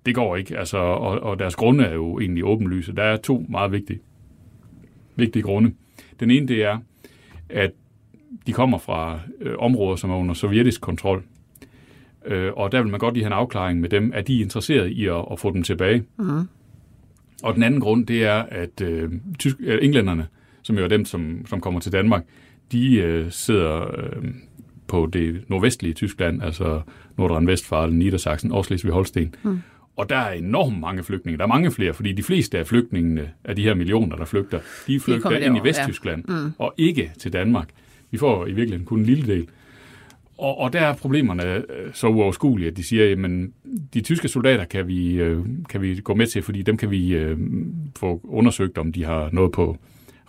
[0.07, 0.59] det går ikke.
[0.59, 2.93] Altså, og, og deres grunde er jo egentlig åbenlyse.
[2.93, 4.01] Der er to meget vigtige,
[5.17, 5.73] vigtige grunde.
[6.21, 6.79] Den ene, det er,
[7.49, 7.71] at
[8.47, 11.25] de kommer fra øh, områder, som er under sovjetisk kontrol.
[12.27, 14.11] Øh, og der vil man godt lige have en afklaring med dem.
[14.15, 16.05] Er de interesseret i at, at få dem tilbage?
[16.19, 16.49] Mm.
[17.43, 20.27] Og den anden grund, det er, at øh, tysk, øh, englænderne,
[20.63, 22.25] som jo er dem, som, som kommer til Danmark,
[22.73, 24.25] de øh, sidder øh,
[24.89, 26.81] på det nordvestlige Tyskland, altså
[27.19, 29.35] Nordrhein-Westfalen, Niedersachsen og Slesvig-Holsten.
[29.43, 29.59] Mm.
[29.97, 31.39] Og der er enormt mange flygtninge.
[31.39, 34.61] Der er mange flere, fordi de fleste af flygtningene, af de her millioner, der flygter,
[34.87, 36.35] de flygter de ind i Vesttyskland, ja.
[36.35, 36.53] mm.
[36.59, 37.69] og ikke til Danmark.
[38.11, 39.49] Vi får i virkeligheden kun en lille del.
[40.39, 43.49] Og, og der er problemerne øh, så uoverskuelige, at de siger, at
[43.95, 47.15] de tyske soldater kan vi, øh, kan vi gå med til, fordi dem kan vi
[47.15, 47.39] øh,
[47.99, 49.77] få undersøgt, om de har noget på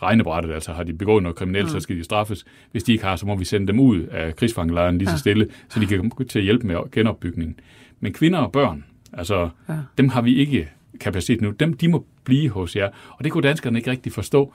[0.02, 1.70] regnebrættet, altså har de begået noget kriminelt, mm.
[1.70, 2.46] så skal de straffes.
[2.72, 5.48] Hvis de ikke har, så må vi sende dem ud af krigsfangelejren lige så stille,
[5.70, 7.60] så de kan gå til at hjælpe med genopbygningen.
[8.00, 9.74] Men kvinder og børn, altså ja.
[9.98, 11.52] dem har vi ikke kapacitet nu.
[11.52, 12.90] Dem, de må blive hos jer.
[13.10, 14.54] Og det kunne danskerne ikke rigtig forstå.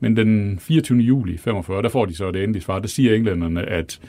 [0.00, 0.98] Men den 24.
[0.98, 2.78] juli 45, der får de så det endelige svar.
[2.78, 4.00] Der siger englænderne, at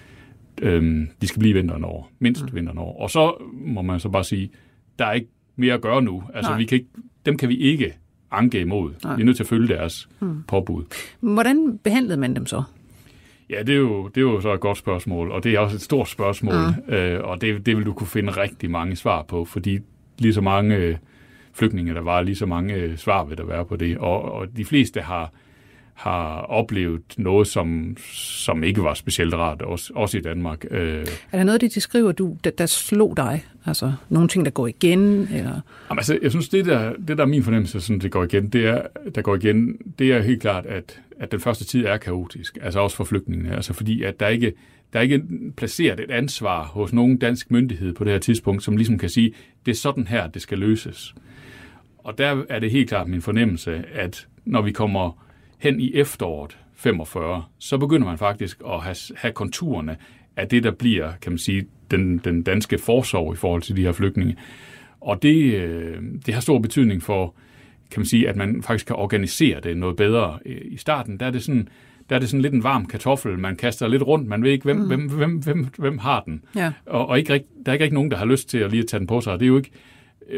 [0.62, 2.04] øhm, de skal blive vinteren over.
[2.20, 2.56] Mindst mm.
[2.56, 3.02] vinteren over.
[3.02, 4.50] Og så må man så bare sige,
[5.00, 6.24] der er ikke mere at gøre nu.
[6.34, 6.90] Altså, vi kan ikke,
[7.26, 7.94] dem kan vi ikke
[8.38, 8.92] anke imod.
[9.04, 9.16] Nej.
[9.16, 10.44] Vi er nødt til at følge deres mm.
[10.48, 10.84] påbud.
[11.20, 12.64] Hvordan behandlede man dem så?
[13.50, 15.76] Ja, det er, jo, det er jo så et godt spørgsmål, og det er også
[15.76, 16.56] et stort spørgsmål,
[16.88, 16.94] mm.
[16.94, 19.80] øh, og det, det vil du kunne finde rigtig mange svar på, fordi
[20.18, 20.96] lige så mange øh,
[21.54, 24.58] flygtninge, der var, lige så mange øh, svar vil der være på det, og, og
[24.58, 25.32] de fleste har,
[25.94, 30.66] har oplevet noget, som, som ikke var specielt rart, også, også i Danmark.
[30.72, 31.06] Øh.
[31.32, 33.46] Er der noget, de skriver, du, der, der slog dig?
[33.66, 35.02] Altså nogle ting, der går igen?
[35.22, 35.62] Eller?
[35.90, 38.50] Jamen, altså, jeg synes, det der, det der er min fornemmelse, sådan, det går igen,
[38.50, 38.82] det er,
[39.16, 42.80] der går igen, det er helt klart, at, at den første tid er kaotisk, altså
[42.80, 44.54] også for flygtningene, altså fordi at der ikke
[44.94, 45.24] der er ikke
[45.58, 49.34] placeret et ansvar hos nogen dansk myndighed på det her tidspunkt, som ligesom kan sige,
[49.66, 51.16] det er sådan her, det skal løses.
[51.98, 55.26] Og der er det helt klart min fornemmelse, at når vi kommer
[55.58, 59.98] hen i efteråret 45, så begynder man faktisk at have, have konturerne
[60.38, 63.82] af det, der bliver, kan man sige, den, den danske forsorg i forhold til de
[63.82, 64.36] her flygtninge.
[65.02, 67.36] Og det, øh, det har stor betydning for,
[67.92, 70.40] kan man sige, at man faktisk kan organisere det noget bedre.
[70.46, 71.68] I starten, der er det sådan,
[72.10, 74.64] der er det sådan lidt en varm kartoffel, man kaster lidt rundt, man ved ikke,
[74.64, 74.88] hvem, mm.
[74.88, 76.42] hvem, hvem, hvem, hvem har den.
[76.56, 76.72] Ja.
[76.86, 78.88] Og, og ikke, der er ikke rigtig nogen, der har lyst til at lige at
[78.88, 79.40] tage den på sig.
[79.40, 79.72] Det er jo ikke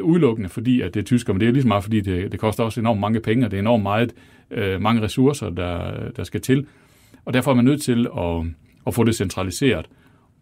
[0.01, 2.39] udelukkende fordi, at det er tysker, men det er lige så meget, fordi det, det
[2.39, 4.13] koster også enormt mange penge, og det er enormt meget,
[4.51, 6.65] øh, mange ressourcer, der, der skal til.
[7.25, 8.45] Og derfor er man nødt til at,
[8.87, 9.85] og få det centraliseret.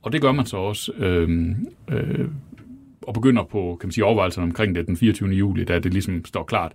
[0.02, 1.56] Og det gør man så også, øh,
[1.92, 2.28] øh,
[3.02, 5.30] og begynder på kan man sige, overvejelserne omkring det den 24.
[5.30, 6.72] juli, da det ligesom står klart,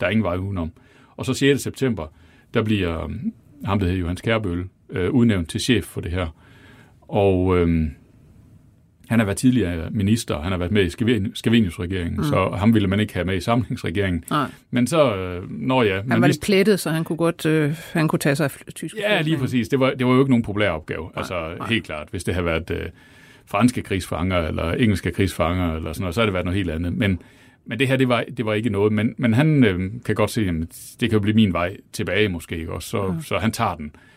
[0.00, 0.72] der er ingen vej udenom.
[1.16, 1.62] Og så 6.
[1.62, 2.06] september,
[2.54, 3.32] der bliver øhm,
[3.64, 6.26] ham, der hedder Johannes Kærbøl, øh, udnævnt til chef for det her.
[7.00, 7.88] Og øh,
[9.10, 10.90] han har været tidligere minister, han har været med i
[11.34, 12.24] Skavenius-regeringen, mm.
[12.24, 14.24] så ham ville man ikke have med i samlingsregeringen.
[14.30, 14.50] Nej.
[14.70, 16.00] Men så, øh, når ja...
[16.10, 18.96] Han var lidt plettet, så han kunne godt øh, han kunne tage sig af tysk.
[18.96, 19.68] Ja, lige præcis.
[19.68, 21.02] Det var, det var jo ikke nogen populær opgave.
[21.02, 21.68] Nej, altså, nej.
[21.68, 22.08] helt klart.
[22.10, 22.86] Hvis det havde været øh,
[23.46, 26.92] franske krigsfanger, eller engelske krigsfanger, eller sådan noget, så havde det været noget helt andet.
[26.92, 27.22] Men,
[27.66, 28.92] men det her, det var, det var ikke noget.
[28.92, 30.54] Men, men han øh, kan godt se, at
[31.00, 32.88] det kan jo blive min vej tilbage måske, ikke også?
[32.88, 33.22] Så, mm.
[33.22, 33.92] så han tager den.
[33.94, 34.09] Øh,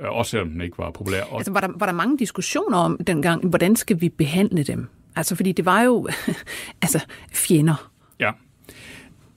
[0.00, 1.22] også selvom den ikke var populær.
[1.36, 4.86] Altså, var, der, var der mange diskussioner om dengang, hvordan skal vi behandle dem?
[5.16, 6.08] Altså, fordi det var jo
[6.82, 7.90] altså, fjender.
[8.20, 8.30] Ja.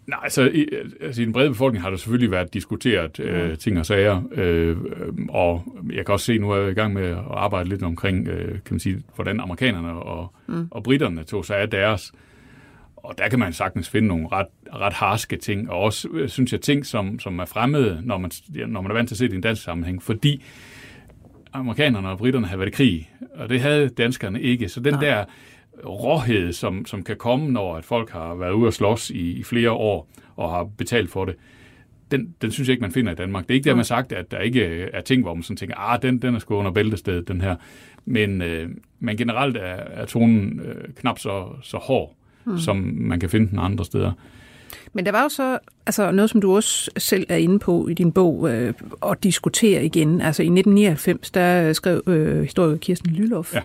[0.08, 0.68] Nej, altså i,
[1.02, 4.78] altså i den brede befolkning har der selvfølgelig været diskuteret øh, ting og sager, øh,
[5.30, 8.28] og jeg kan også se, nu er jeg i gang med at arbejde lidt omkring,
[8.28, 10.68] øh, kan man sige, hvordan amerikanerne og, mm.
[10.72, 12.20] og britterne tog sig af deres øh,
[13.04, 16.52] og der kan man sagtens finde nogle ret, ret harske ting, og også, øh, synes
[16.52, 18.32] jeg, ting, som, som er fremmede, når man,
[18.68, 20.44] når man er vant til at se det i en dansk sammenhæng, fordi
[21.54, 24.70] amerikanerne og britterne havde været i krig, og det havde danskerne ikke.
[24.70, 25.04] Så den Nej.
[25.04, 25.26] der
[25.86, 29.44] råhed, som, som kan komme, når at folk har været ude at slås i, i
[29.44, 31.36] flere år og har betalt for det,
[32.12, 33.44] den, den synes jeg ikke, man finder i Danmark.
[33.44, 35.58] Det er ikke det, man har sagt, at der ikke er ting, hvor man sådan
[35.58, 37.56] tænker, ah, den, den er sgu under bæltestedet, den her.
[38.06, 42.58] Men, øh, men generelt er, er tonen øh, knap så, så hård mm.
[42.58, 44.12] som man kan finde den andre steder.
[44.94, 47.94] Men der var jo så altså noget, som du også selv er inde på i
[47.94, 48.74] din bog, øh,
[49.10, 50.22] at diskutere igen.
[50.22, 53.62] Altså i 1999, der skrev øh, historiker Kirsten Lylof ja.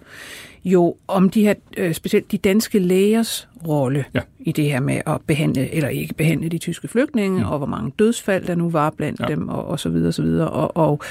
[0.64, 4.20] Jo om de her, øh, specielt de danske lægers rolle ja.
[4.38, 7.46] i det her med at behandle, eller ikke behandle de tyske flygtninge, mm.
[7.46, 9.26] og hvor mange dødsfald der nu var blandt ja.
[9.26, 10.50] dem, og, og så videre, og så videre.
[10.50, 11.02] Og, og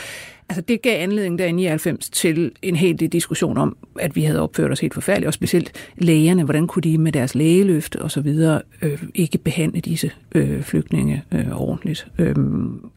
[0.49, 4.23] Altså det gav anledning der i 99 til en hel del diskussion om, at vi
[4.23, 8.11] havde opført os helt forfærdeligt, og specielt lægerne, hvordan kunne de med deres lægeløfte og
[8.11, 12.07] så videre øh, ikke behandle disse øh, flygtninge øh, ordentligt.
[12.17, 12.35] Øh,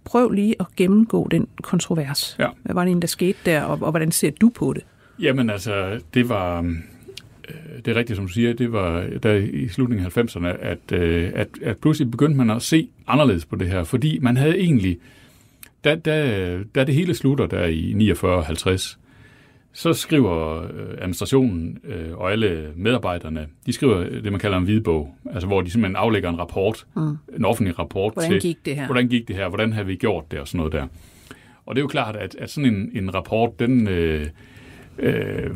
[0.05, 2.37] prøv lige at gennemgå den kontrovers.
[2.39, 2.47] Ja.
[2.63, 4.85] Hvad var det en, der skete der, og, og hvordan ser du på det?
[5.21, 6.61] Jamen altså, det var...
[7.49, 10.93] Øh, det er rigtigt, som du siger, det var der i slutningen af 90'erne, at,
[10.93, 14.59] øh, at, at pludselig begyndte man at se anderledes på det her, fordi man havde
[14.59, 14.99] egentlig
[15.85, 18.97] da, da, da det hele slutter der i 49-50,
[19.73, 21.79] så skriver øh, administrationen
[22.13, 26.31] og alle medarbejderne, de skriver det, man kalder en hvidbog, altså hvor de simpelthen aflægger
[26.31, 27.17] en rapport, mm.
[27.37, 28.87] en offentlig rapport hvordan til, gik det her?
[28.87, 30.87] hvordan gik det her, hvordan har vi gjort det og sådan noget der.
[31.67, 34.27] Og det er jo klart, at, at sådan en, en rapport, den, øh,
[35.01, 35.51] øh,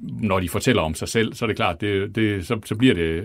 [0.00, 2.94] når de fortæller om sig selv, så er det klart, det, det, så, så bliver
[2.94, 3.24] det,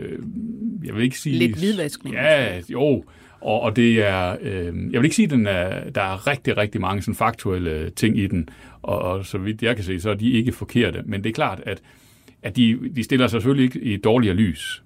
[0.83, 1.39] jeg vil ikke sige...
[1.39, 2.15] Lidt hvidvaskning.
[2.15, 3.03] Ja, jo,
[3.41, 6.57] og, og det er, øh, jeg vil ikke sige, at den er, der er rigtig,
[6.57, 8.49] rigtig mange sådan faktuelle ting i den,
[8.81, 11.03] og, og så vidt jeg kan se, så er de ikke forkerte.
[11.05, 11.81] Men det er klart, at,
[12.43, 14.83] at de, de stiller sig selvfølgelig ikke i dårligere lys.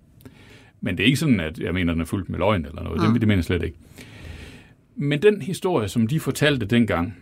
[0.82, 2.84] Men det er ikke sådan, at jeg mener, at den er fuldt med løgn eller
[2.84, 3.02] noget.
[3.02, 3.08] Ja.
[3.08, 3.78] Det, det mener jeg slet ikke.
[4.96, 7.18] Men den historie, som de fortalte dengang,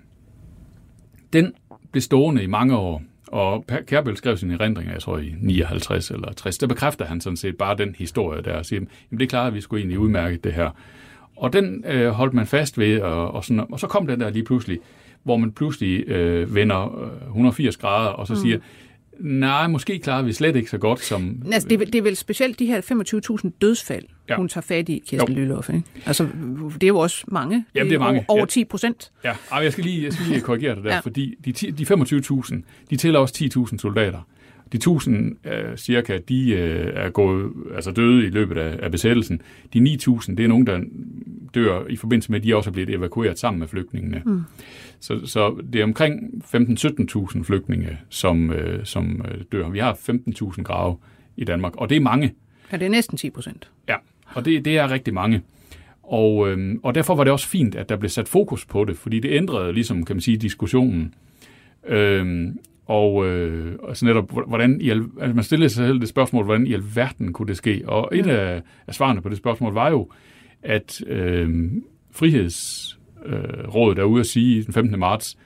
[1.34, 1.54] den
[1.92, 3.04] blev stående i mange år.
[3.32, 7.38] Og Kærbøl skrev sin erindringer, jeg tror i 59 eller 60, der bekræfter han sådan
[7.38, 10.00] set bare den historie der, og siger, jamen det er klart, at vi skulle egentlig
[10.00, 10.70] udmærke det her.
[11.36, 14.30] Og den øh, holdt man fast ved, og, og, sådan, og så kom den der
[14.30, 14.80] lige pludselig,
[15.24, 18.39] hvor man pludselig øh, vender 180 øh, grader, og så mm.
[18.39, 18.60] siger,
[19.20, 21.42] Nej, måske klarer vi slet ikke så godt som...
[21.52, 22.82] Altså, det, er, det er vel specielt de her
[23.46, 24.34] 25.000 dødsfald, Ja.
[24.34, 24.38] ja.
[24.38, 25.40] hun tager fat i, Kirsten Jo.
[25.40, 25.84] Lylloff, ikke?
[26.06, 26.28] Altså,
[26.74, 27.66] det er jo også mange.
[27.76, 28.26] Jamen, det er mange.
[28.28, 28.46] Over, over Ja.
[28.46, 29.12] 10 procent.
[29.24, 30.96] Ja, ej, jeg skal lige, jeg skal lige korrigere det der, ja.
[30.96, 31.00] Ja.
[31.02, 34.28] fordi de, de 25.000, de tæller også 10.000 soldater.
[34.72, 39.42] De 1000 øh, cirka, de øh, er gået, altså døde i løbet af, af besættelsen.
[39.74, 40.80] De 9.000, det er nogen, der
[41.56, 44.22] dør i forbindelse med, at de også er blevet evakueret sammen med flygtningene.
[44.26, 44.42] Mm.
[45.00, 49.70] Så, så det er omkring 15-17.000 flygtninge, som, øh, som øh, dør.
[49.70, 50.98] Vi har 15.000 grave
[51.38, 52.34] i Danmark, og det er mange.
[52.72, 53.70] Ja, det er næsten 10 procent.
[53.88, 55.42] Ja, og det, det er rigtig mange.
[56.04, 58.98] Og, øhm, og derfor var det også fint, at der blev sat fokus på det,
[58.98, 61.14] fordi det ændrede ligesom, kan man sige, diskussionen.
[61.88, 66.45] Øhm, og øh, altså netop, hvordan i al, altså man stillede sig selv det spørgsmål,
[66.45, 67.82] hvordan i alverden kunne det ske?
[67.86, 70.10] Og et af, af svarene på det spørgsmål var jo,
[70.63, 71.71] at øh,
[72.12, 74.99] Frihedsrådet øh, er ude at sige den 15.
[74.99, 75.38] marts,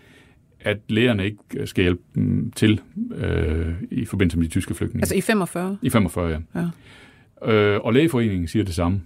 [0.59, 2.81] at lægerne ikke skal hjælpe dem til
[3.15, 5.01] øh, i forbindelse med de tyske flygtninge.
[5.01, 5.77] Altså i 45.
[5.81, 6.39] I 45, ja.
[7.45, 7.53] Ja.
[7.53, 9.01] Øh, og lægeforeningen siger det samme.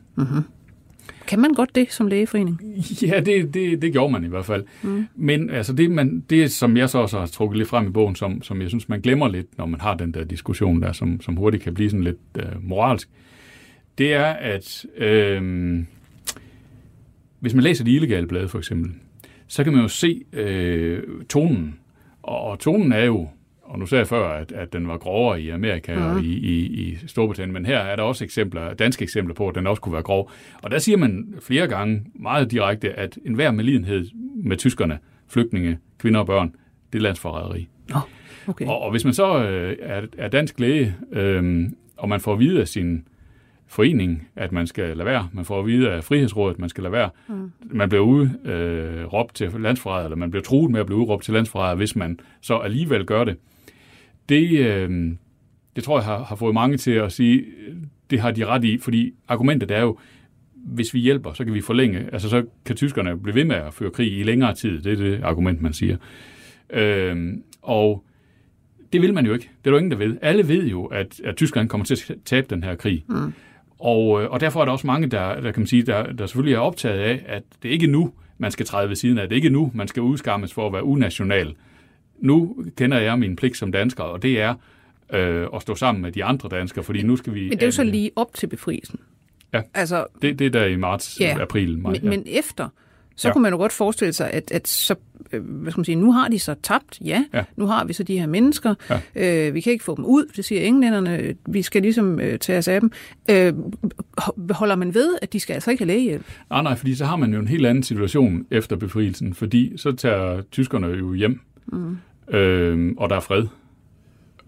[1.28, 2.62] Kan man godt det som lægeforening?
[3.02, 4.66] Ja, det, det, det gjorde man i hvert fald.
[4.82, 5.08] Mm.
[5.16, 8.16] Men altså det, man, det, som jeg så også har trukket lidt frem i bogen,
[8.16, 11.22] som, som jeg synes, man glemmer lidt, når man har den der diskussion der, som,
[11.22, 13.10] som hurtigt kan blive sådan lidt øh, moralsk,
[13.98, 15.42] det er, at øh,
[17.40, 18.92] hvis man læser de illegale blade for eksempel,
[19.48, 21.80] så kan man jo se øh, tonen.
[22.24, 23.28] Og, og tonen er jo,
[23.68, 26.06] og nu sagde jeg før, at, at den var grovere i Amerika mm.
[26.06, 29.56] og i, i, i Storbritannien, men her er der også eksempler, danske eksempler på, at
[29.56, 30.32] den også kunne være grov.
[30.62, 36.20] Og der siger man flere gange meget direkte, at enhver medlidenhed med tyskerne, flygtninge, kvinder
[36.20, 36.56] og børn,
[36.94, 37.68] det er landsforræderi.
[37.90, 38.00] Nå,
[38.48, 38.66] okay.
[38.66, 42.40] Og, og hvis man så øh, er, er dansk læge, øh, og man får at
[42.40, 43.08] vide af sin
[43.68, 46.84] forening, at man skal lade være, man får at vide af Frihedsrådet, at man skal
[46.84, 47.52] lade være, mm.
[47.72, 51.34] man bliver ude øh, til landsforræder, eller man bliver truet med at blive udråbt til
[51.34, 53.38] landsforræder, hvis man så alligevel gør det.
[54.30, 55.12] Det, øh,
[55.76, 57.46] det tror jeg har, har fået mange til at sige,
[58.10, 59.98] det har de ret i, fordi argumentet er jo,
[60.56, 63.74] hvis vi hjælper, så kan vi forlænge, altså så kan tyskerne blive ved med at
[63.74, 65.98] føre krig i længere tid, det er det argument, man siger.
[66.70, 68.04] Øh, og
[68.94, 69.44] det vil man jo ikke.
[69.44, 70.18] Det er der jo ingen, der ved.
[70.22, 73.06] Alle ved jo, at, at Tyskland kommer til at tabe den her krig.
[73.10, 73.34] Mm.
[73.80, 76.26] Og, øh, og derfor er der også mange, der, der kan man sige, der, der
[76.26, 79.30] selvfølgelig er optaget af, at det er ikke nu, man skal træde ved siden af.
[79.30, 81.56] Det er ikke nu, man skal udskammes for at være unational.
[82.20, 84.54] Nu kender jeg min pligt som dansker, og det er
[85.14, 87.42] øh, at stå sammen med de andre danskere, fordi nu skal vi...
[87.42, 89.00] Men det er jo så lige op til befrielsen.
[89.54, 89.62] Ja.
[89.74, 91.38] Altså, Det, det er der i marts, Ja.
[91.42, 91.78] april.
[91.80, 92.68] Maj, men, men efter,
[93.16, 93.30] så Ja.
[93.30, 93.34] ja.
[93.34, 94.96] kunne man jo godt forestille sig, at, at så,
[95.34, 97.26] øh, hvad skal man sige, nu har de så tabt, ja.
[97.34, 97.44] Ja.
[97.56, 98.76] Nu har vi så de her mennesker.
[99.16, 99.48] Ja.
[99.48, 101.36] Øh, vi kan ikke få dem ud, det siger englænderne.
[101.50, 102.92] Vi skal ligesom øh, tage os af dem.
[103.30, 103.54] Øh,
[104.22, 106.26] ho- holder man ved, at de skal altså ikke have lægehjælp?
[106.50, 109.92] Nej, nej, fordi så har man jo en helt anden situation efter befrielsen, fordi så
[109.92, 111.98] tager tyskerne jo hjem, mm
[112.30, 113.48] øh, og der er fred.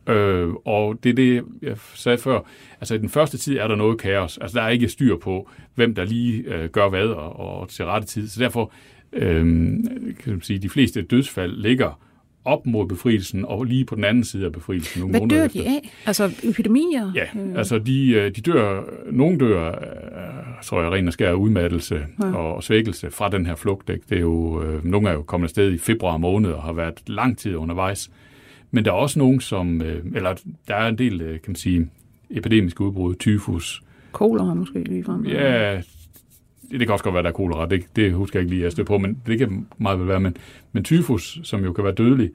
[0.08, 2.40] Øh, og det er det, jeg sagde før.
[2.80, 4.38] Altså i den første tid er der noget kaos.
[4.38, 7.86] Altså der er ikke styr på, hvem der lige øh, gør hvad og, og til
[7.86, 8.28] rette tid.
[8.28, 8.72] Så derfor
[9.14, 9.46] øh,
[10.20, 12.00] kan man sige, de fleste dødsfald ligger
[12.46, 15.00] op mod befrielsen og lige på den anden side af befrielsen.
[15.00, 15.62] Nogle Hvad måneder dør efter.
[15.62, 15.92] de af?
[16.06, 17.12] Altså epidemier?
[17.16, 17.26] Ja,
[17.56, 22.36] altså de, øh, de dør, nogen dør, øh, tror jeg, ren og skær udmattelse ja.
[22.36, 23.90] og, svækkelse fra den her flugt.
[23.90, 24.04] Ikke?
[24.10, 26.96] Det er jo, øh, nogle er jo kommet afsted i februar måned og har været
[27.08, 28.12] lang tid undervejs.
[28.72, 30.36] Men der er også nogen, som, øh, eller
[30.68, 31.90] der er en del, øh, kan man sige,
[32.30, 33.82] epidemiske udbrud, tyfus.
[34.12, 35.26] Kolera måske lige frem.
[35.26, 35.82] Ja,
[36.72, 37.66] det kan også godt være, der er kolera.
[37.66, 40.20] Det, det husker jeg ikke lige at støtte på, men det kan meget vel være.
[40.20, 40.38] Men,
[40.72, 42.30] men tyfus, som jo kan være dødelig,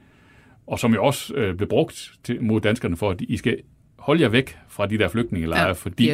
[0.67, 3.57] og som jo også øh, blev brugt til, mod danskerne for, at I skal
[3.99, 6.05] holde jer væk fra de der flygtningelejre, ja, fordi.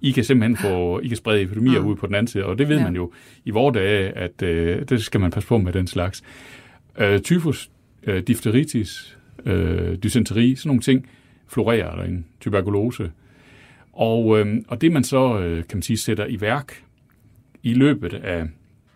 [0.00, 1.86] I kan simpelthen få, I kan sprede epidemier Mm.
[1.86, 2.84] ud på den anden side, og det ved Ja.
[2.84, 3.12] man jo
[3.44, 6.22] i vores dage, at øh, det skal man passe på med den slags.
[6.98, 7.70] Øh, tyfus,
[8.02, 11.06] øh, difteritis, øh, dysenteri, sådan nogle ting
[11.48, 13.10] florerer en tuberkulose.
[13.92, 16.82] Og, øh, og det man så, øh, kan man sige, sætter i værk
[17.62, 18.44] i løbet af,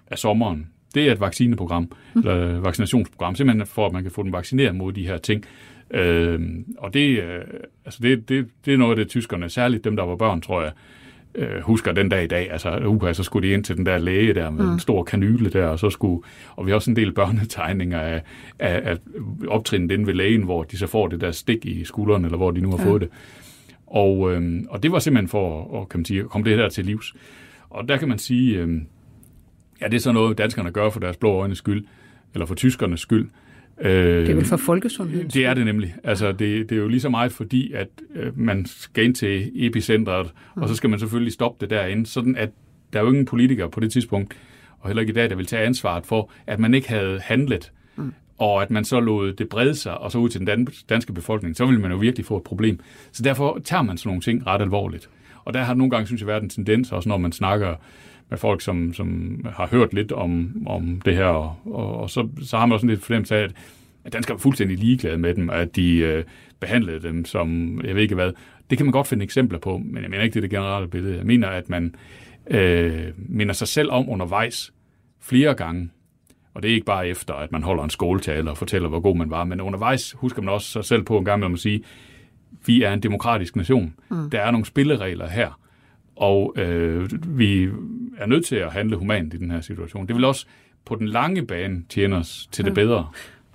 [0.07, 2.21] af sommeren, det er et vaccineprogram, mm.
[2.21, 5.45] eller vaccinationsprogram, simpelthen for, at man kan få dem vaccineret mod de her ting.
[5.91, 6.41] Øh,
[6.79, 7.41] og det, øh,
[7.85, 10.63] altså det, det, det er noget af det, tyskerne, særligt dem, der var børn, tror
[10.63, 10.73] jeg,
[11.35, 12.53] øh, husker den dag i dag.
[12.53, 14.73] Altså, uha, så skulle de ind til den der læge der med mm.
[14.73, 16.23] en stor kanyle der, og så skulle,
[16.57, 18.23] og vi har også en del børnetegninger af,
[18.59, 18.97] af, af
[19.49, 22.51] optrinnet inde ved lægen, hvor de så får det der stik i skulderen, eller hvor
[22.51, 22.85] de nu har ja.
[22.85, 23.11] fået det.
[23.87, 26.69] Og, øh, og det var simpelthen for at, kan man sige, at komme det her
[26.69, 27.15] til livs.
[27.75, 28.81] Og der kan man sige, øh,
[29.81, 31.85] ja, det er så noget, danskerne gør for deres blå øjnes skyld,
[32.35, 33.29] eller for tyskernes skyld.
[33.81, 35.29] Øh, Det er vel for folkesundheden.
[35.29, 35.95] det er det nemlig.
[36.05, 36.39] Altså, det,
[36.71, 40.63] det er jo lige så meget fordi, at øh, man skal ind til epicentret, mm.
[40.63, 42.51] og så skal man selvfølgelig stoppe det derinde, sådan at
[42.93, 44.37] der er jo ingen politikere på det tidspunkt,
[44.81, 47.73] og heller ikke i dag, der vil tage ansvaret for, at man ikke havde handlet.
[47.97, 48.13] Mm.
[48.39, 51.13] og at man så lod det brede sig, og så ud til den dan- danske
[51.13, 52.81] befolkning, så ville man jo virkelig få et problem.
[53.13, 55.09] Så derfor tager man sådan nogle ting ret alvorligt.
[55.45, 57.75] Og der har nogle gange, synes jeg, været en tendens, også når man snakker
[58.31, 62.57] med folk, som, som har hørt lidt om, om det her, og, og så, så
[62.59, 63.53] har man også lidt fornemmelse af, at,
[64.05, 66.25] at danskere er fuldstændig ligeglade med dem, at de øh,
[66.61, 68.33] behandlede dem som, jeg ved ikke hvad.
[68.71, 70.89] Det kan man godt finde eksempler på, men jeg mener ikke, det er det generelle
[70.89, 71.17] billede.
[71.17, 71.95] Jeg mener, at man
[72.51, 74.73] øh, minder sig selv om undervejs
[75.21, 75.91] flere gange,
[76.55, 79.17] og det er ikke bare efter, at man holder en skoletale og fortæller, hvor god
[79.17, 81.83] man var, men undervejs husker man også sig selv på en gang med at sige,
[82.67, 83.95] vi er en demokratisk nation.
[84.11, 84.31] Mm.
[84.31, 85.61] Der er nogle spilleregler her,
[86.17, 87.69] og øh, vi
[88.19, 90.07] er nødt til at handle humant i den her situation.
[90.07, 90.47] Det vil også
[90.85, 93.09] på den lange bane tjene os til det bedre.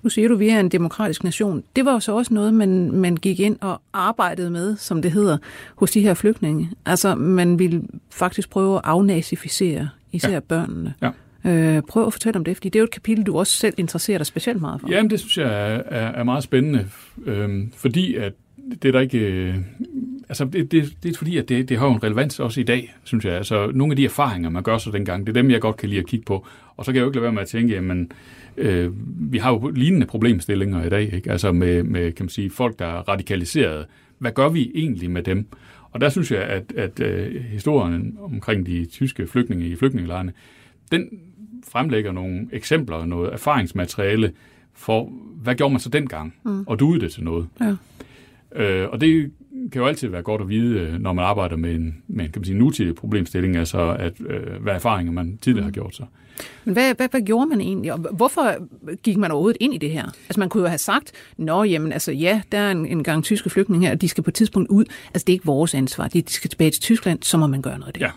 [0.04, 1.64] Nu siger du, at vi er en demokratisk nation.
[1.76, 5.12] Det var jo så også noget, man, man gik ind og arbejdede med, som det
[5.12, 5.38] hedder,
[5.76, 6.70] hos de her flygtninge.
[6.86, 7.82] Altså, man ville
[8.12, 10.40] faktisk prøve at afnazificere især ja.
[10.40, 10.94] børnene.
[11.02, 11.12] Ja.
[11.46, 13.74] Øh, prøv at fortælle om det, fordi det er jo et kapitel, du også selv
[13.78, 14.90] interesserer dig specielt meget for.
[14.90, 16.88] Jamen, det synes jeg er, er, er meget spændende,
[17.26, 18.34] øh, fordi at
[18.82, 19.20] det er der ikke...
[19.20, 19.56] Øh,
[20.30, 22.64] altså, det, det, det er fordi, at det, det har jo en relevans også i
[22.64, 23.34] dag, synes jeg.
[23.34, 25.90] Altså, nogle af de erfaringer, man gør så dengang, det er dem, jeg godt kan
[25.90, 26.48] lide at kigge på.
[26.78, 28.12] Og så kan jeg jo ikke lade være med at tænke, jamen,
[28.58, 28.92] øh,
[29.32, 31.32] vi har jo lignende problemstillinger i dag, ikke?
[31.32, 33.86] Altså med, med, kan man sige, folk, der er radikaliseret.
[34.18, 35.46] Hvad gør vi egentlig med dem?
[35.92, 40.34] Og der synes jeg, at, at uh, historien omkring de tyske flygtninge i flygtningelejrene,
[40.92, 41.10] den
[41.72, 44.32] fremlægger nogle eksempler, noget erfaringsmateriale
[44.74, 46.64] for, hvad gjorde man så dengang, mm.
[46.68, 47.48] og duede det til noget.
[47.62, 47.76] Ja.
[48.56, 49.32] Øh, og det
[49.72, 52.32] kan jo altid være godt at vide, øh, når man arbejder med en, med en
[52.32, 55.68] kan man sige, nutidig problemstilling, altså at, øh, hvad erfaringer man tidligere mm.
[55.68, 56.06] har gjort sig.
[56.66, 58.56] Men hvad, hvad, hvad gjorde man egentlig, og hvorfor
[58.96, 60.04] gik man overhovedet ind i det her?
[60.06, 63.24] Altså man kunne jo have sagt, nå jamen altså ja, der er en, en gang
[63.24, 64.86] tyske flygtninge her, og de skal på et tidspunkt ud.
[65.14, 67.80] Altså det er ikke vores ansvar, de skal tilbage til Tyskland, så må man gøre
[67.80, 68.02] noget af det.
[68.02, 68.12] Ja,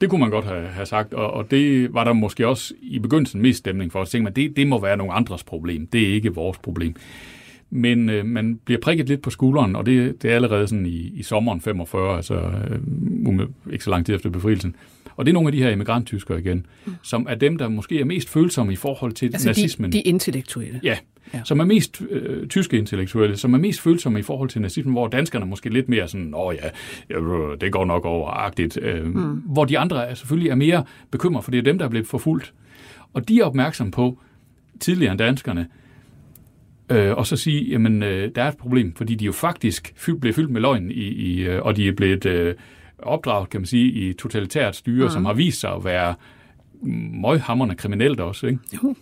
[0.00, 2.98] det kunne man godt have, have sagt, og, og det var der måske også i
[2.98, 4.04] begyndelsen mest stemning for.
[4.04, 6.94] Så tænkte man, det, det må være nogle andres problem, det er ikke vores problem.
[7.70, 11.12] Men øh, man bliver prikket lidt på skulderen, og det, det er allerede sådan i,
[11.14, 14.76] i sommeren 45, altså øh, ikke så lang tid efter befrielsen.
[15.16, 16.94] Og det er nogle af de her emigranttyskere igen, mm.
[17.02, 19.92] som er dem, der måske er mest følsomme i forhold til altså nazismen.
[19.92, 20.80] De, de intellektuelle.
[20.82, 20.96] Ja,
[21.34, 24.92] ja, som er mest øh, tyske intellektuelle, som er mest følsomme i forhold til nazismen,
[24.92, 26.68] hvor danskerne måske lidt mere sådan, åh ja,
[27.60, 29.42] det går nok overagtigt, øh, mm.
[29.44, 32.06] hvor de andre er, selvfølgelig er mere bekymret, for det er dem, der er blevet
[32.06, 32.52] forfulgt.
[33.12, 34.18] Og de er opmærksomme på,
[34.80, 35.66] tidligere end danskerne,
[36.90, 40.20] øh, og så sige, jamen, øh, der er et problem, fordi de jo faktisk fyld,
[40.20, 42.54] blev fyldt med løgn, i, i, øh, og de er blevet øh,
[42.98, 45.10] opdraget, kan man sige, i totalitært styre, mm.
[45.10, 46.14] som har vist sig at være
[47.22, 48.46] møghamrende kriminelt også.
[48.46, 48.60] Ikke?
[48.74, 48.94] Jo.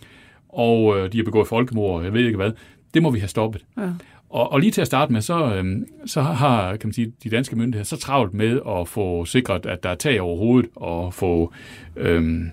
[0.49, 2.51] Og øh, de har begået folkemord, jeg ved ikke hvad.
[2.93, 3.65] Det må vi have stoppet.
[3.77, 3.89] Ja.
[4.29, 7.29] Og, og lige til at starte med, så, øhm, så har kan man sige, de
[7.29, 11.13] danske myndigheder så travlt med at få sikret, at der er tag over hovedet, og
[11.13, 11.53] få
[11.95, 12.49] øhm,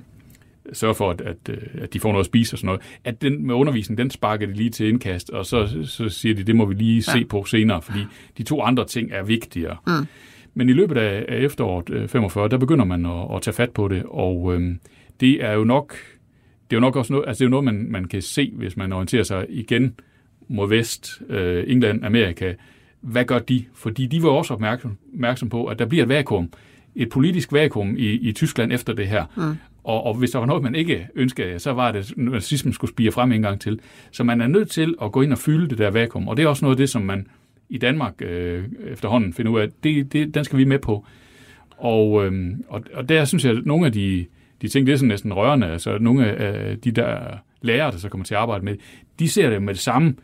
[0.73, 2.81] sørge for, at, at, øh, at de får noget at spise og sådan noget.
[3.05, 6.43] At den med undervisning, den sparker de lige til indkast, og så, så siger de,
[6.43, 7.19] det må vi lige ja.
[7.19, 8.01] se på senere, fordi
[8.39, 9.77] de to andre ting er vigtigere.
[9.87, 10.07] Mm.
[10.55, 13.71] Men i løbet af, af efteråret 45, øh, der begynder man at, at tage fat
[13.71, 14.81] på det, og øhm,
[15.21, 15.97] det er jo nok
[16.71, 18.53] det er jo nok også noget, altså det er jo noget, man, man kan se,
[18.55, 19.95] hvis man orienterer sig igen
[20.49, 22.55] mod vest, øh, England, Amerika.
[23.01, 23.65] Hvad gør de?
[23.75, 26.53] Fordi de var også opmærksom, opmærksom på, at der bliver et vakuum,
[26.95, 29.25] et politisk vakuum i, i Tyskland efter det her.
[29.37, 29.57] Mm.
[29.85, 32.91] Og, og hvis der var noget, man ikke ønskede, så var det, at nazismen skulle
[32.91, 33.81] spire frem en gang til.
[34.11, 36.29] Så man er nødt til at gå ind og fylde det der vakuum.
[36.29, 37.27] Og det er også noget af det, som man
[37.69, 41.07] i Danmark øh, efterhånden finder ud af, det, det, den skal vi med på.
[41.77, 44.27] Og, øh, og, og der synes jeg, at nogle af de,
[44.63, 45.67] de ting, det er sådan næsten rørende.
[45.67, 47.19] Altså nogle af de der
[47.63, 48.77] lærere, der så kommer til at arbejde med,
[49.19, 50.15] de ser det med det samme.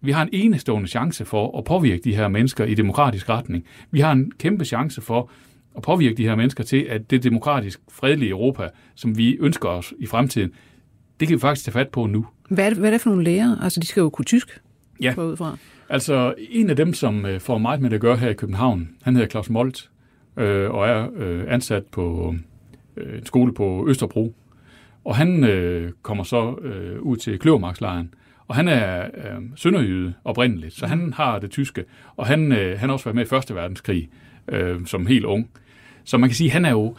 [0.00, 3.64] Vi har en enestående chance for at påvirke de her mennesker i demokratisk retning.
[3.90, 5.30] Vi har en kæmpe chance for
[5.76, 9.94] at påvirke de her mennesker til, at det demokratisk, fredelige Europa, som vi ønsker os
[9.98, 10.50] i fremtiden,
[11.20, 12.26] det kan vi faktisk tage fat på nu.
[12.48, 13.58] Hvad er det, hvad er det for nogle lærere?
[13.62, 14.60] Altså, de skal jo kunne tysk
[15.00, 15.14] ja.
[15.20, 15.56] ud fra.
[15.88, 18.88] Altså, en af dem, som øh, får meget med det at gøre her i København,
[19.02, 19.90] han hedder Claus Molt,
[20.36, 22.34] øh, og er øh, ansat på
[22.96, 24.34] øh, en skole på Østerbro.
[25.04, 28.14] Og han øh, kommer så øh, ud til Kløvermarkslejren.
[28.48, 31.84] Og han er øh, sønderjyde oprindeligt, så han har det tyske.
[32.16, 34.08] Og han, øh, han har også været med i Første Verdenskrig
[34.48, 35.50] øh, som helt ung.
[36.04, 36.94] Så man kan sige, han er jo,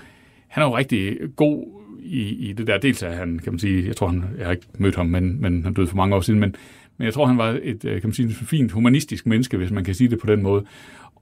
[0.47, 1.65] han er jo rigtig god
[1.99, 2.77] i, i det der.
[2.77, 5.41] Dels er han, kan man sige, jeg tror, han, jeg har ikke mødt ham, men,
[5.41, 6.55] men han døde for mange år siden, men,
[6.97, 9.71] men jeg tror, han var et, øh, kan man sige, et fint humanistisk menneske, hvis
[9.71, 10.65] man kan sige det på den måde.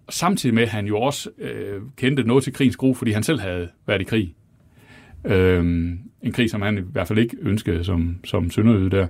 [0.09, 3.39] Samtidig med, at han jo også øh, kendte noget til krigens gru, fordi han selv
[3.39, 4.35] havde været i krig.
[5.25, 5.65] Øh,
[6.21, 9.07] en krig, som han i hvert fald ikke ønskede som, som sønderøde der.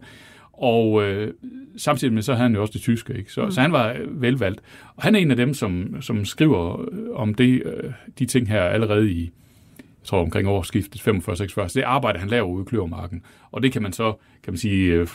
[0.61, 1.33] Og øh,
[1.77, 3.31] samtidig med, så havde han jo også det tyske, ikke?
[3.31, 3.51] Så, mm.
[3.51, 4.61] så han var velvalgt.
[4.95, 8.61] Og han er en af dem, som, som skriver om det, øh, de ting her
[8.61, 9.31] allerede i,
[9.77, 11.67] jeg tror omkring årsskiftet 45-46.
[11.67, 13.21] Så det arbejde, han laver ude i Kløvermarken.
[13.51, 14.93] Og det kan man så, kan man sige...
[14.93, 15.07] Øh,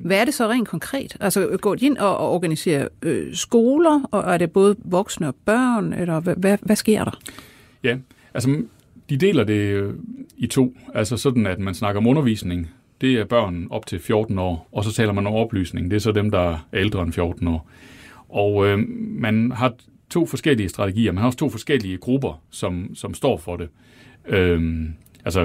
[0.00, 1.16] Hvad er det så rent konkret?
[1.20, 5.34] Altså går de ind og, og organiserer øh, skoler, og er det både voksne og
[5.44, 7.18] børn, eller hvad, hvad, hvad sker der?
[7.84, 7.96] Ja,
[8.34, 8.62] altså
[9.10, 9.94] de deler det øh,
[10.36, 10.76] i to.
[10.94, 12.70] Altså sådan, at man snakker om undervisning,
[13.00, 16.00] det er børn op til 14 år, og så taler man om oplysning, det er
[16.00, 17.70] så dem, der er ældre end 14 år.
[18.28, 19.74] Og øh, man har
[20.10, 21.12] to forskellige strategier.
[21.12, 23.68] Man har også to forskellige grupper, som, som står for det.
[24.28, 24.94] Øhm,
[25.24, 25.40] altså,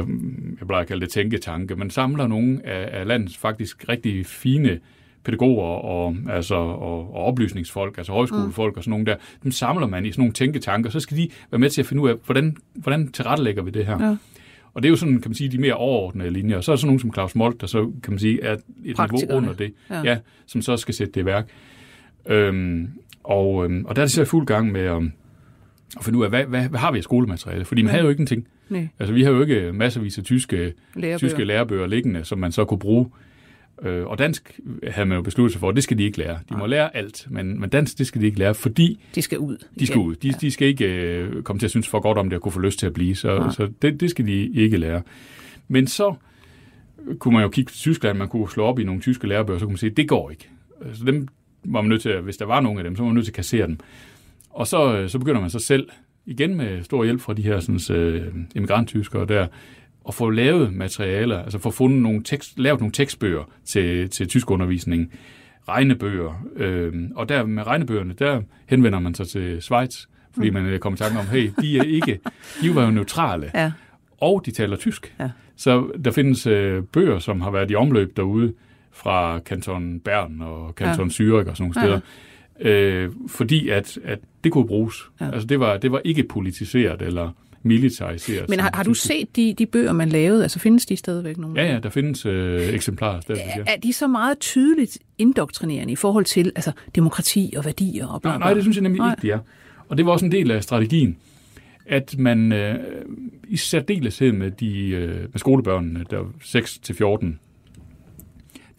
[0.59, 1.75] jeg plejer at kalde det tænketanke.
[1.75, 4.79] Man samler nogle af, af landets faktisk rigtig fine
[5.23, 8.77] pædagoger og, altså, og, og oplysningsfolk, altså højskolefolk mm.
[8.77, 11.59] og sådan nogle der, dem samler man i sådan nogle tænketanker, så skal de være
[11.59, 14.07] med til at finde ud af, hvordan, hvordan tilrettelægger vi det her.
[14.07, 14.15] Ja.
[14.73, 16.57] Og det er jo sådan, kan man sige, de mere overordnede linjer.
[16.57, 18.53] Og så er der sådan nogen som Claus Molt, der så, kan man sige, er
[18.85, 20.01] et niveau under det, ja.
[20.03, 21.49] Ja, som så skal sætte det i værk.
[22.25, 22.89] Øhm,
[23.23, 25.01] og, øhm, og der er det så fuld gang med at,
[25.97, 27.65] at finde ud af, hvad, hvad, hvad har vi af skolemateriale?
[27.65, 28.47] Fordi man havde jo ikke en ting.
[28.69, 28.87] Nej.
[28.99, 31.17] Altså, vi har jo ikke masservis af tyske lærebøger.
[31.17, 33.09] tyske lærebøger liggende, som man så kunne bruge.
[33.81, 36.39] Øh, og dansk havde man jo besluttet sig for, at det skal de ikke lære.
[36.49, 38.99] De må lære alt, men, men dansk, det skal de ikke lære, fordi...
[39.15, 39.57] De skal ud.
[39.79, 40.15] De skal ud.
[40.15, 40.33] De, ja.
[40.41, 42.59] de skal ikke øh, komme til at synes for godt om det, og kunne få
[42.59, 43.15] lyst til at blive.
[43.15, 43.49] Så, ja.
[43.49, 45.01] så det, det skal de ikke lære.
[45.67, 46.15] Men så
[47.19, 49.65] kunne man jo kigge til Tyskland, man kunne slå op i nogle tyske lærebøger, så
[49.65, 50.49] kunne man sige, at det går ikke.
[50.93, 51.27] Så dem
[51.63, 53.31] var man nødt til, hvis der var nogen af dem, så var man nødt til
[53.31, 53.77] at kassere dem.
[54.49, 55.89] Og så, øh, så begynder man så selv,
[56.25, 59.47] igen med stor hjælp fra de her sådan, øh, emigranttyskere der,
[60.07, 65.11] at få lavet materialer, altså få fundet nogle tekst, lavet nogle tekstbøger til, til tyskundervisning,
[65.67, 70.53] regnebøger, øh, og der med regnebøgerne, der henvender man sig til Schweiz, fordi mm.
[70.53, 72.19] man kommer i tanke om, hey, de er ikke,
[72.61, 73.71] de var jo neutrale, ja.
[74.17, 75.15] og de taler tysk.
[75.19, 75.29] Ja.
[75.55, 78.53] Så der findes øh, bøger, som har været i omløb derude,
[78.91, 81.13] fra kanton Bern og kanton ja.
[81.13, 81.99] Zürich og sådan nogle steder.
[82.63, 82.69] Ja.
[82.69, 84.95] Øh, fordi at, at det kunne bruges.
[85.21, 85.31] Ja.
[85.31, 87.29] Altså det var, det var ikke politiseret eller
[87.63, 88.49] militariseret.
[88.49, 90.43] Men har, har du set de, de bøger, man lavede?
[90.43, 91.61] Altså findes de stadigvæk nogle?
[91.61, 93.47] Ja, ja, der findes øh, eksemplarer stadigvæk.
[93.57, 93.73] Ja.
[93.73, 98.07] Er de så meget tydeligt indoktrinerende i forhold til altså, demokrati og værdier?
[98.07, 98.37] Og bla, bla?
[98.37, 99.11] Nej, nej, det synes jeg nemlig nej.
[99.11, 99.39] ikke, de er.
[99.89, 101.17] Og det var også en del af strategien,
[101.85, 102.75] at man øh,
[103.47, 107.35] i særdeleshed med, de, øh, med skolebørnene, der 6-14,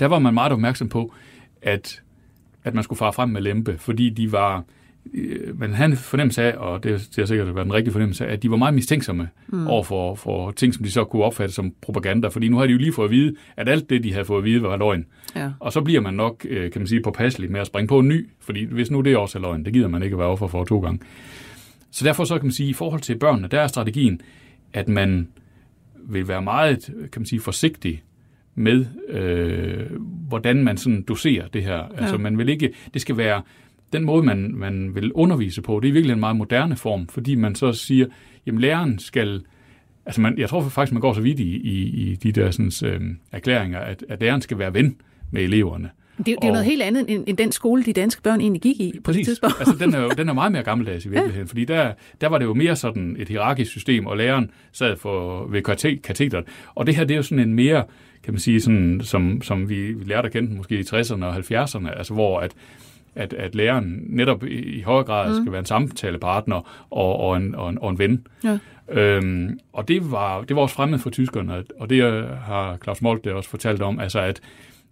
[0.00, 1.12] der var man meget opmærksom på,
[1.62, 2.02] at,
[2.64, 4.64] at man skulle fare frem med lempe, fordi de var,
[5.54, 8.32] man havde en fornemmelse af, og det, det har sikkert været en rigtig fornemmelse af,
[8.32, 9.66] at de var meget mistænksomme mm.
[9.66, 12.72] over for, for ting, som de så kunne opfatte som propaganda, fordi nu har de
[12.72, 15.06] jo lige fået at vide, at alt det, de havde fået at vide, var løgn.
[15.36, 15.50] Ja.
[15.60, 18.08] Og så bliver man nok, øh, kan man sige, påpasselig med at springe på en
[18.08, 20.46] ny, fordi hvis nu det også er løgn, det gider man ikke at være offer
[20.46, 21.00] for to gange.
[21.90, 24.20] Så derfor så kan man sige, i forhold til børnene, der er strategien,
[24.72, 25.28] at man
[26.08, 28.02] vil være meget, kan man sige, forsigtig
[28.54, 29.86] med, øh,
[30.28, 31.76] hvordan man sådan doserer det her.
[31.76, 31.86] Ja.
[31.96, 33.42] Altså man vil ikke, det skal være
[33.94, 37.34] den måde, man, man vil undervise på, det er virkelig en meget moderne form, fordi
[37.34, 38.06] man så siger,
[38.46, 39.42] jamen læreren skal,
[40.06, 42.92] altså man, jeg tror faktisk, man går så vidt i, i, i de der sådan,
[42.92, 43.00] øh,
[43.32, 44.96] erklæringer, at, at læreren skal være ven
[45.30, 45.90] med eleverne.
[46.18, 48.62] Det, det er jo noget helt andet end, end den skole, de danske børn egentlig
[48.62, 49.00] gik i.
[49.04, 49.28] Præcis.
[49.28, 51.50] altså, den er, jo, den er meget mere gammeldags i virkeligheden, ja.
[51.50, 55.46] fordi der, der var det jo mere sådan et hierarkisk system, og læreren sad for,
[55.46, 55.62] ved
[56.02, 56.44] katedret.
[56.74, 57.84] Og det her, det er jo sådan en mere,
[58.22, 61.98] kan man sige, sådan, som, som vi lærte at kende måske i 60'erne og 70'erne,
[61.98, 62.52] altså hvor at,
[63.14, 65.34] at, at læreren netop i, i højere grad mm.
[65.34, 68.26] skal være en samtalepartner og, og, en, og, en, og en ven.
[68.44, 68.58] Ja.
[68.88, 73.26] Øhm, og det var, det var også fremmed for tyskerne, og det har Claus Molt
[73.26, 74.40] også fortalt om, altså at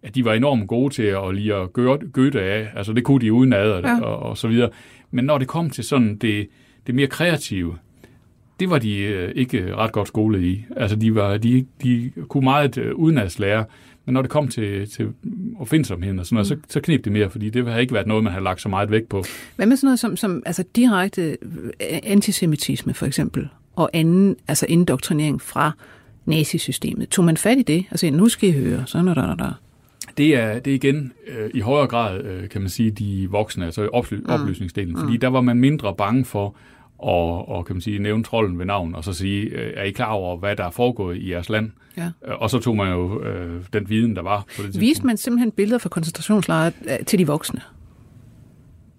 [0.02, 2.68] at de var enormt gode til at lige at gøre Goethe af.
[2.76, 4.00] Altså det kunne de uden ad og, ja.
[4.00, 4.70] og, og så videre.
[5.10, 6.48] Men når det kom til sådan det,
[6.86, 7.76] det mere kreative,
[8.60, 10.64] det var de øh, ikke ret godt skolet i.
[10.76, 13.64] Altså de, var, de, de kunne meget øh, udenadslære,
[14.04, 15.08] men når det kom til, til
[15.58, 16.62] opfindsomheden og sådan noget, mm.
[16.68, 18.68] så, så knep det mere, fordi det har ikke været noget, man har lagt så
[18.68, 19.24] meget vægt på.
[19.56, 21.68] Hvad med sådan noget som, som altså direkte øh,
[22.02, 25.72] antisemitisme for eksempel, og anden altså indoktrinering fra
[26.24, 27.08] nazisystemet?
[27.08, 27.84] Tog man fat i det?
[27.90, 29.52] Altså nu skal I høre, sådan er der, der, der.
[30.16, 33.64] Det er, det er igen øh, i højere grad, øh, kan man sige, de voksne,
[33.64, 34.26] altså oply- mm.
[34.28, 34.98] oplysningsdelen.
[34.98, 35.20] Fordi mm.
[35.20, 36.56] der var man mindre bange for
[37.02, 39.90] at og, kan man sige, nævne trolden ved navn, og så sige, øh, er I
[39.90, 41.70] klar over, hvad der er foregået i jeres land?
[41.96, 42.10] Ja.
[42.26, 44.80] Øh, og så tog man jo øh, den viden, der var på det tidspunkt.
[44.80, 47.60] Viste man simpelthen billeder fra koncentrationslejre øh, til de voksne?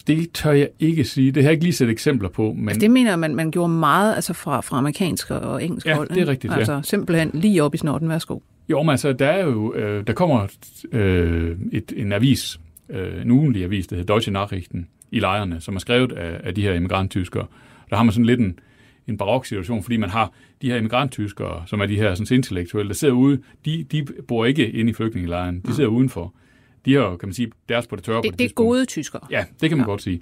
[0.07, 1.31] Det tør jeg ikke sige.
[1.31, 2.53] Det har jeg ikke lige set eksempler på.
[2.53, 2.69] Men...
[2.69, 6.09] Altså, det mener man, man gjorde meget altså fra, fra amerikansk og engelsk ja, hold.
[6.09, 6.81] det er rigtigt, Altså ja.
[6.81, 8.09] simpelthen lige op i snorten.
[8.09, 8.39] Værsgo.
[8.69, 10.47] Jo, men altså, der er jo, øh, der kommer
[10.91, 15.75] øh, et, en avis, øh, en ugenlig avis, der hedder Deutsche Nachrichten, i lejrene, som
[15.75, 17.45] er skrevet af, af de her emigranttyskere.
[17.93, 18.59] Der har man sådan lidt en,
[19.07, 20.31] en barok situation, fordi man har
[20.61, 24.45] de her emigranttyskere, som er de her sådan, intellektuelle, der sidder ude, de, de bor
[24.45, 26.33] ikke inde i flygtningelejren, de sidder udenfor.
[26.85, 28.85] De har kan man sige, deres på det tørre det, på det Det er gode
[28.85, 29.21] tyskere.
[29.31, 29.91] Ja, det kan man ja.
[29.91, 30.21] godt sige.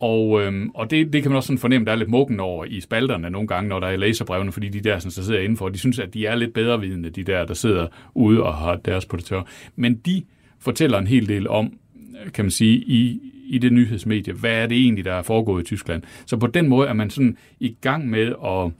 [0.00, 2.64] Og, øhm, og det, det kan man også sådan fornemme, der er lidt mukken over
[2.64, 5.68] i spalterne nogle gange, når der er læserbrevene, fordi de der, sådan, der sidder indenfor,
[5.68, 8.76] de synes, at de er lidt bedre vidende, de der, der sidder ude og har
[8.76, 9.44] deres på det tørre.
[9.76, 10.22] Men de
[10.58, 11.72] fortæller en hel del om,
[12.34, 15.64] kan man sige, i, i det nyhedsmedie, hvad er det egentlig, der er foregået i
[15.64, 16.02] Tyskland.
[16.26, 18.72] Så på den måde er man sådan i gang med at,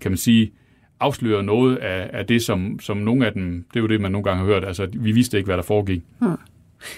[0.00, 0.52] kan man sige,
[1.00, 4.12] afsløre noget af, af det, som, som nogle af dem, det er jo det, man
[4.12, 6.02] nogle gange har hørt, altså vi vidste ikke, hvad der foregik.
[6.18, 6.30] Hmm.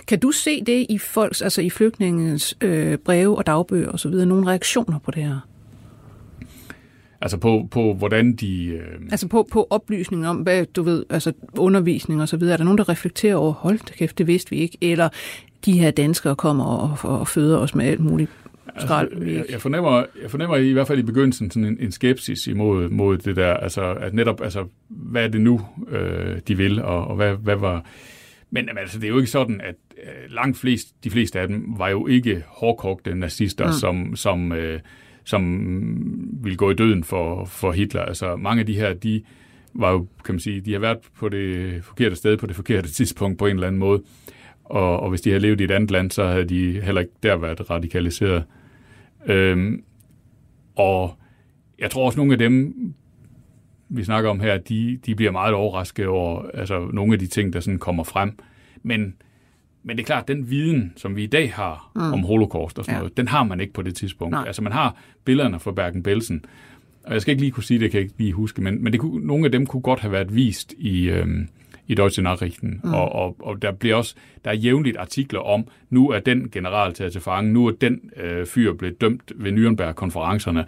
[0.06, 4.46] Kan du se det i folks, altså i flygtningens øh, breve og dagbøger osv., nogle
[4.46, 5.40] reaktioner på det her?
[7.20, 8.66] Altså på, på hvordan de...
[8.66, 9.00] Øh...
[9.10, 12.52] Altså på, på oplysning om, hvad du ved, altså undervisning og så videre.
[12.52, 15.08] Er der nogen, der reflekterer over, hold da kæft, det vidste vi ikke, eller
[15.64, 18.30] de her danskere kommer og, og føder os med alt muligt
[18.78, 19.12] skrald.
[19.12, 22.46] Altså, jeg, jeg, fornemmer, jeg fornemmer i hvert fald i begyndelsen sådan en, en skepsis
[22.46, 25.60] imod mod det der, altså at netop, altså, hvad er det nu,
[25.90, 27.84] øh, de vil, og, og hvad, hvad var...
[28.50, 31.64] Men altså, det er jo ikke sådan, at øh, langt flest, de fleste af dem
[31.78, 33.72] var jo ikke hårdkogte nazister, mm.
[33.72, 34.80] som, som, øh,
[35.28, 35.42] som
[36.42, 38.02] ville gå i døden for, for Hitler.
[38.02, 39.22] Altså mange af de her, de
[39.74, 42.88] var jo, kan man sige, de har været på det forkerte sted på det forkerte
[42.88, 44.02] tidspunkt på en eller anden måde.
[44.64, 47.12] Og, og hvis de havde levet i et andet land, så havde de heller ikke
[47.22, 48.44] der været radikaliseret.
[49.26, 49.82] Øhm,
[50.76, 51.18] og
[51.78, 52.74] jeg tror også, nogle af dem,
[53.88, 57.52] vi snakker om her, de, de bliver meget overrasket over altså, nogle af de ting,
[57.52, 58.38] der sådan kommer frem.
[58.82, 59.14] Men,
[59.82, 62.00] men det er klart, den viden, som vi i dag har mm.
[62.00, 62.98] om holocaust og sådan ja.
[62.98, 64.32] noget, den har man ikke på det tidspunkt.
[64.32, 64.44] Nej.
[64.46, 66.44] Altså man har billederne fra Bergen-Belsen,
[67.04, 68.92] og jeg skal ikke lige kunne sige det, kan jeg ikke lige huske, men, men
[68.92, 71.48] det kunne, nogle af dem kunne godt have været vist i, øhm,
[71.86, 72.80] i Deutsche Nachrichten.
[72.84, 72.94] Mm.
[72.94, 74.14] Og, og, og der bliver også
[74.44, 78.00] der er jævnligt artikler om, nu er den general taget til fange, nu er den
[78.16, 80.64] øh, fyr blevet dømt ved Nürnberg-konferencerne.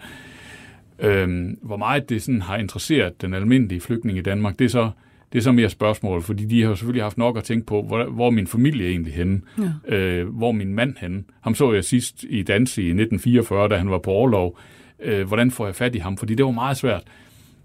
[0.99, 4.89] Øhm, hvor meget det sådan har interesseret den almindelige flygtning i Danmark, det er så
[5.33, 8.03] det er så mere spørgsmål, fordi de har selvfølgelig haft nok at tænke på, hvor,
[8.03, 9.41] hvor min familie egentlig henne?
[9.89, 9.95] Ja.
[9.97, 11.23] Øh, hvor min mand henne?
[11.41, 14.59] Ham så jeg sidst i Danse i 1944, da han var på overlov.
[14.99, 16.17] Øh, hvordan får jeg fat i ham?
[16.17, 17.03] Fordi det var meget svært.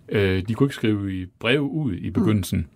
[0.09, 2.67] Øh, de kunne ikke skrive i brev ud i begyndelsen.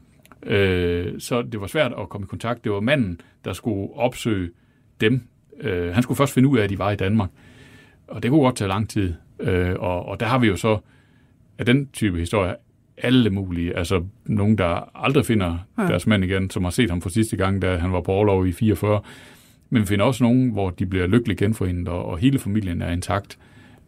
[0.43, 0.49] Mm.
[0.49, 2.65] Øh, så det var svært at komme i kontakt.
[2.65, 4.51] Det var manden, der skulle opsøge
[5.01, 5.23] dem.
[5.61, 7.31] Øh, han skulle først finde ud af, at de var i Danmark.
[8.09, 9.15] Og det kunne godt tage lang tid.
[9.41, 10.79] Øh, og, og der har vi jo så
[11.59, 12.55] af den type historie
[13.03, 13.77] alle mulige.
[13.77, 15.83] Altså nogen, der aldrig finder ja.
[15.83, 18.47] deres mand igen, som har set ham for sidste gang, da han var på overlov
[18.47, 19.01] i 44.
[19.71, 22.91] Men vi finder også nogen, hvor de bliver lykkeligt genforenet, og, og hele familien er
[22.93, 23.39] intakt.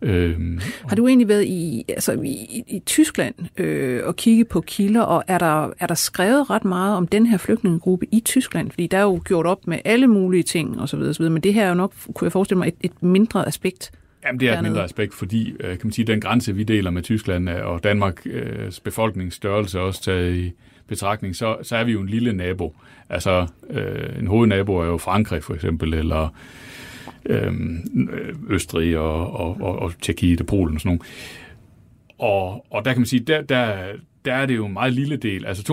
[0.03, 5.01] Øhm, har du egentlig været i, altså i, i Tyskland øh, og kigge på kilder,
[5.01, 8.71] og er der, er der skrevet ret meget om den her flygtningegruppe i Tyskland?
[8.71, 11.31] Fordi der er jo gjort op med alle mulige ting osv., osv.
[11.31, 13.93] men det her er jo nok, kunne jeg forestille mig, et, et mindre aspekt.
[14.25, 16.91] Jamen, det er et mindre aspekt, fordi øh, kan man sige, den grænse, vi deler
[16.91, 20.53] med Tyskland og Danmarks øh, befolkningsstørrelse også taget i
[20.87, 22.77] betragtning, så, så er vi jo en lille nabo.
[23.09, 26.35] Altså, øh, en hovednabo er jo Frankrig for eksempel, eller
[27.27, 28.09] Øhm,
[28.51, 31.01] Østrig og, og, og, og Tjekkiet og Polen og sådan nogle.
[32.19, 33.93] Og, og der kan man sige, der, der,
[34.25, 35.47] der er det jo en meget lille del.
[35.47, 35.73] Altså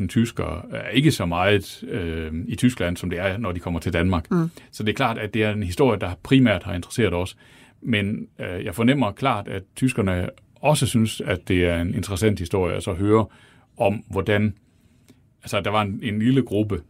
[0.00, 3.80] 250.000 tyskere er ikke så meget øh, i Tyskland, som det er, når de kommer
[3.80, 4.30] til Danmark.
[4.30, 4.50] Mm.
[4.72, 7.36] Så det er klart, at det er en historie, der primært har interesseret os.
[7.84, 12.74] Men øh, jeg fornemmer klart, at tyskerne også synes, at det er en interessant historie
[12.74, 13.26] altså at høre
[13.76, 14.54] om, hvordan
[15.42, 16.80] altså, der var en, en lille gruppe,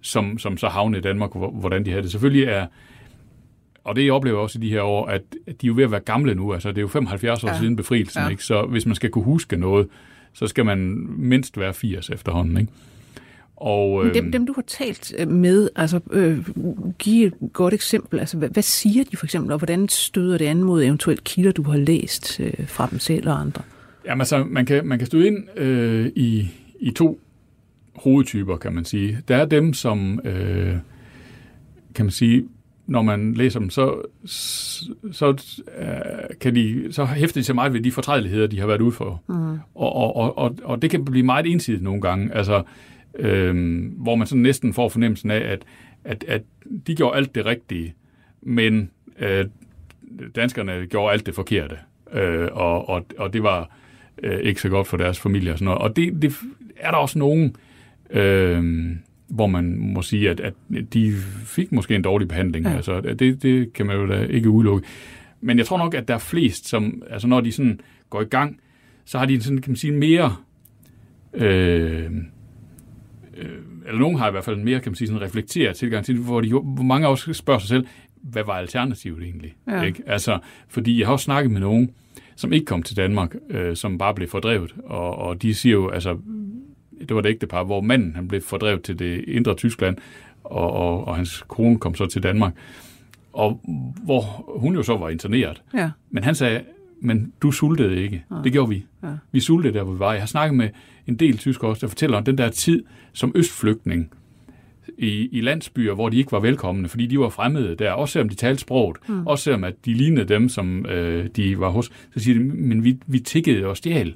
[0.00, 2.10] som, som så havnede i Danmark, hvordan de havde det.
[2.10, 2.66] Selvfølgelig er
[3.84, 5.90] og det jeg oplever også i de her år, at de er jo ved at
[5.90, 6.54] være gamle nu.
[6.54, 7.58] Altså, det er jo 75 år ja.
[7.58, 8.28] siden befrielsen, ja.
[8.28, 8.44] ikke?
[8.44, 9.88] så hvis man skal kunne huske noget,
[10.32, 10.78] så skal man
[11.08, 12.58] mindst være 80 efterhånden.
[12.58, 12.72] Ikke?
[13.60, 16.48] Og, øh, dem, øhm, dem, du har talt øh, med, altså øh,
[16.98, 18.20] giv et godt eksempel.
[18.20, 21.52] Altså, hvad, hvad siger de for eksempel, og hvordan støder det an mod eventuelt kilder,
[21.52, 23.62] du har læst øh, fra dem selv og andre?
[24.06, 26.48] Jamen altså, man kan, man kan støde ind øh, i,
[26.80, 27.20] i to
[27.94, 29.18] hovedtyper, kan man sige.
[29.28, 30.74] Der er dem, som, øh,
[31.94, 32.44] kan man sige,
[32.86, 34.02] når man læser dem, så,
[35.12, 38.80] så, uh, kan de, så hæfter de sig meget ved de fortrædeligheder, de har været
[38.80, 39.22] ude for.
[39.28, 39.58] Mm.
[39.74, 42.62] Og, og, og, og det kan blive meget ensidigt nogle gange, altså,
[43.18, 45.64] øhm, hvor man sådan næsten får fornemmelsen af, at,
[46.04, 46.42] at, at
[46.86, 47.94] de gjorde alt det rigtige,
[48.42, 49.46] men øh,
[50.36, 51.76] danskerne gjorde alt det forkerte.
[52.12, 53.76] Øh, og, og, og det var
[54.22, 55.80] øh, ikke så godt for deres familie og sådan noget.
[55.80, 56.34] Og det, det
[56.76, 57.56] er der også nogen,
[58.10, 58.86] øh,
[59.28, 60.54] hvor man må sige, at, at
[60.92, 61.14] de
[61.44, 62.66] fik måske en dårlig behandling.
[62.66, 62.76] Ja.
[62.76, 64.86] Altså, det, det kan man jo da ikke udelukke.
[65.40, 68.24] Men jeg tror nok, at der er flest, som, altså når de sådan går i
[68.24, 68.60] gang,
[69.04, 70.36] så har de sådan, kan man sige, mere...
[71.34, 72.10] Øh,
[73.38, 76.04] øh, eller nogen har i hvert fald en mere, kan man sige, sådan reflekteret tilgang
[76.04, 77.86] til hvor, de, hvor mange også spørger sig selv,
[78.22, 79.54] hvad var alternativet egentlig?
[79.66, 79.82] Ja.
[79.82, 80.02] Ikke?
[80.06, 81.90] Altså, fordi jeg har også snakket med nogen,
[82.36, 85.88] som ikke kom til Danmark, øh, som bare blev fordrevet, og, og de siger jo,
[85.88, 86.18] altså,
[87.08, 89.96] det var det ægtepar, hvor manden han blev fordrevet til det indre Tyskland,
[90.44, 92.52] og, og, og hans kone kom så til Danmark.
[93.32, 93.60] og
[94.04, 94.20] hvor
[94.60, 95.62] hun jo så var interneret.
[95.74, 95.90] Ja.
[96.10, 96.60] Men han sagde,
[97.00, 98.24] men du sultede ikke.
[98.30, 98.36] Ja.
[98.44, 98.84] Det gjorde vi.
[99.02, 99.08] Ja.
[99.32, 100.12] Vi sultede der, hvor vi var.
[100.12, 100.68] Jeg har snakket med
[101.06, 104.10] en del tyskere også, der fortæller om den der tid som østflygtning
[104.98, 108.28] i, i landsbyer, hvor de ikke var velkomne, fordi de var fremmede der, også selvom
[108.28, 109.26] de talte sproget, mm.
[109.26, 111.90] også selvom at de lignede dem, som øh, de var hos.
[112.14, 114.14] Så siger de, men vi, vi tikkede og stjal,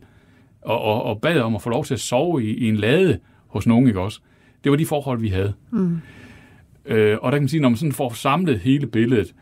[0.62, 3.18] og, og, og bad om at få lov til at sove i, i en lade
[3.46, 4.20] hos nogen, ikke også?
[4.64, 5.52] Det var de forhold, vi havde.
[5.70, 5.98] Mm.
[6.86, 9.34] Øh, og der kan man sige, når man sådan får samlet hele billedet,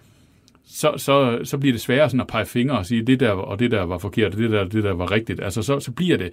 [0.72, 3.58] så, så, så bliver det sværere sådan at pege fingre og sige, det der og
[3.58, 5.42] det der var forkert, og det der, det der var rigtigt.
[5.42, 6.30] Altså, så, så bliver det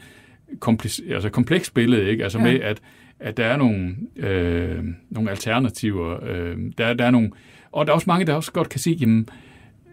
[0.60, 2.24] kompleks, altså kompleks billede, ikke?
[2.24, 2.44] Altså Ja.
[2.44, 2.82] med, at,
[3.20, 6.18] at der er nogle, øh, nogle alternativer.
[6.24, 7.32] Øh, der, der er nogle,
[7.72, 9.30] og der er også mange, der også godt kan se, jamen,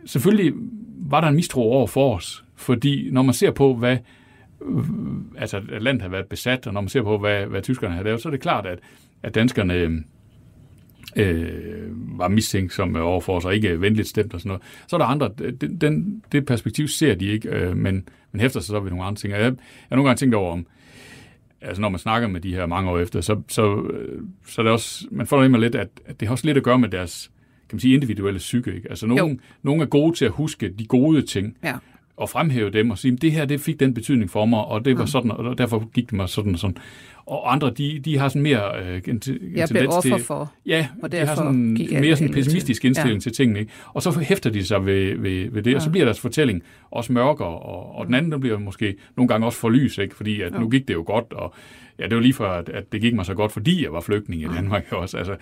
[0.06, 0.52] selvfølgelig
[0.98, 3.96] var der en mistro over for os, fordi når man ser på, hvad
[5.38, 8.22] altså, landet har været besat, og når man ser på, hvad, hvad tyskerne har lavet,
[8.22, 8.78] så er det klart, at,
[9.22, 10.04] at danskerne
[11.16, 14.62] øh, var mistænksomme overfor os, og ikke venligt stemt og sådan noget.
[14.86, 18.60] Så er der andre, den, den, det perspektiv ser de ikke, øh, men, men hæfter
[18.60, 19.34] sig så ved nogle andre ting.
[19.34, 19.56] Og Jeg, jeg
[19.88, 20.66] har nogle gange tænkt over, om,
[21.60, 24.62] altså når man snakker med de her mange år efter, så, så, øh, så er
[24.62, 26.88] det også, man får nemlig lidt, at, at det har også lidt at gøre med
[26.88, 27.30] deres
[27.68, 28.74] kan man sige, individuelle psyke.
[28.74, 28.90] Ikke?
[28.90, 31.74] Altså nogen, nogen er gode til at huske de gode ting, Ja.
[32.16, 34.98] Og fremhæve dem og sige, det her det fik den betydning for mig, og det
[34.98, 36.76] var sådan, og derfor gik det mig sådan og sådan.
[37.26, 40.18] Og andre, de, de har sådan mere øh, en, en Jeg tendens til...
[40.18, 40.52] for.
[40.66, 43.14] Ja, Og de har sådan mere sådan pessimistisk indstilling Ja.
[43.14, 43.20] ja.
[43.20, 43.60] til tingene.
[43.60, 43.72] Ikke?
[43.86, 45.76] Og så hæfter de sig ved, ved, ved det, ja.
[45.76, 49.28] og så bliver deres fortælling også mørkere, og, og den anden den bliver måske nogle
[49.28, 50.14] gange også for lys, ikke?
[50.16, 51.54] fordi at nu gik det jo godt, og
[51.98, 54.00] ja, det var lige for, at, at det gik mig så godt, fordi jeg var
[54.00, 55.16] flygtning i Danmark også.
[55.16, 55.36] Altså,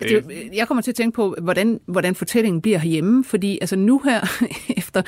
[0.00, 0.22] Altså,
[0.54, 4.20] jeg kommer til at tænke på, hvordan, hvordan fortællingen bliver herhjemme, fordi altså nu her,
[4.78, 5.00] efter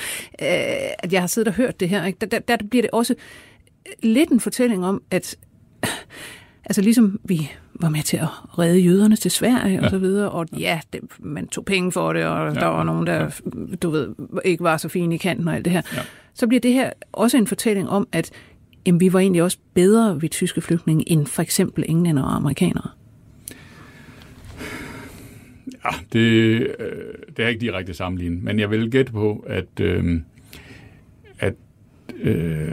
[0.42, 2.90] øh, at jeg har siddet og hørt det her, ikke, der, der, der bliver det
[2.90, 3.14] også
[4.02, 5.36] lidt en fortælling om, at
[6.64, 9.84] altså ligesom vi var med til at redde jøderne til Sverige ja.
[9.84, 12.60] og så videre, og ja, det, man tog penge for det, og ja.
[12.60, 13.40] der var nogen, der,
[13.82, 16.00] du ved, ikke var så fine i kanten og alt det her, Ja.
[16.34, 18.30] så bliver det her også en fortælling om, at
[18.86, 22.90] jamen, vi var egentlig også bedre ved tyske flygtninge end for eksempel englænder og amerikanere.
[25.84, 26.20] Ja, det,
[26.78, 30.20] øh, det er ikke direkte sammenlignet, men jeg vil gætte på, at, øh,
[31.38, 31.54] at
[32.16, 32.72] øh,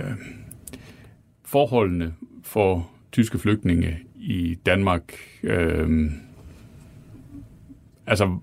[1.45, 6.11] forholdene for tyske flygtninge i Danmark, øh,
[8.07, 8.37] altså,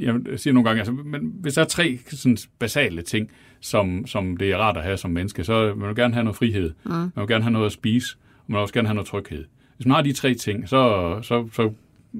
[0.00, 3.30] jeg siger nogle gange, altså, men hvis der er tre sådan basale ting,
[3.62, 6.36] som, som det er rart at have som menneske, så man vil gerne have noget
[6.36, 6.90] frihed, mm.
[6.92, 9.44] man vil gerne have noget at spise, og man vil også gerne have noget tryghed.
[9.76, 11.72] Hvis man har de tre ting, så, så, så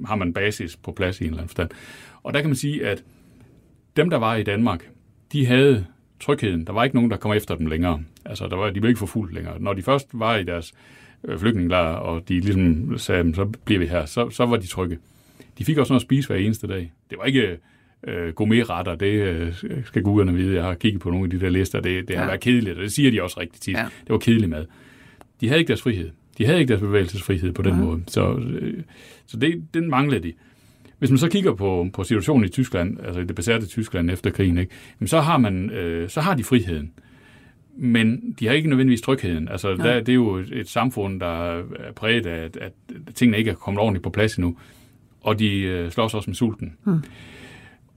[0.05, 1.69] har man basis på plads i en eller anden forstand.
[2.23, 3.03] Og der kan man sige, at
[3.95, 4.89] dem, der var i Danmark,
[5.31, 5.85] de havde
[6.19, 6.67] trygheden.
[6.67, 8.03] Der var ikke nogen, der kom efter dem længere.
[8.25, 9.59] Altså, der var, de blev ikke forfulgt længere.
[9.59, 10.73] Når de først var i deres
[11.23, 14.67] øh, flygtningelejr, og de ligesom sagde, "Jamen, så bliver vi her, så, så var de
[14.67, 14.97] trygge.
[15.57, 16.91] De fik også noget at spise hver eneste dag.
[17.09, 17.57] Det var ikke
[18.07, 19.53] øh, gourmetretter, det øh,
[19.85, 20.55] skal guderne vide.
[20.55, 22.29] Jeg har kigget på nogle af de der lister, det, det har Ja.
[22.29, 23.73] været kedeligt, og det siger de også rigtig tit.
[23.73, 23.83] Ja.
[23.83, 24.65] Det var kedelig mad.
[25.41, 26.09] De havde ikke deres frihed.
[26.37, 27.85] De havde ikke deres bevægelsesfrihed på den Nej.
[27.85, 28.03] måde.
[28.07, 28.83] Så, øh,
[29.25, 30.33] så det, den manglede de.
[30.99, 34.29] Hvis man så kigger på, på situationen i Tyskland, altså i det besatte Tyskland efter
[34.29, 36.91] krigen, ikke, jamen så, har man, øh, så har de friheden.
[37.77, 39.47] Men de har ikke nødvendigvis trygheden.
[39.47, 41.63] Altså, der, det er jo et, et samfund, der er
[41.95, 42.71] præget af, at, at
[43.15, 44.57] tingene ikke er kommet ordentligt på plads endnu.
[45.21, 46.73] Og de øh, slås også med sulten.
[46.83, 46.99] Hmm.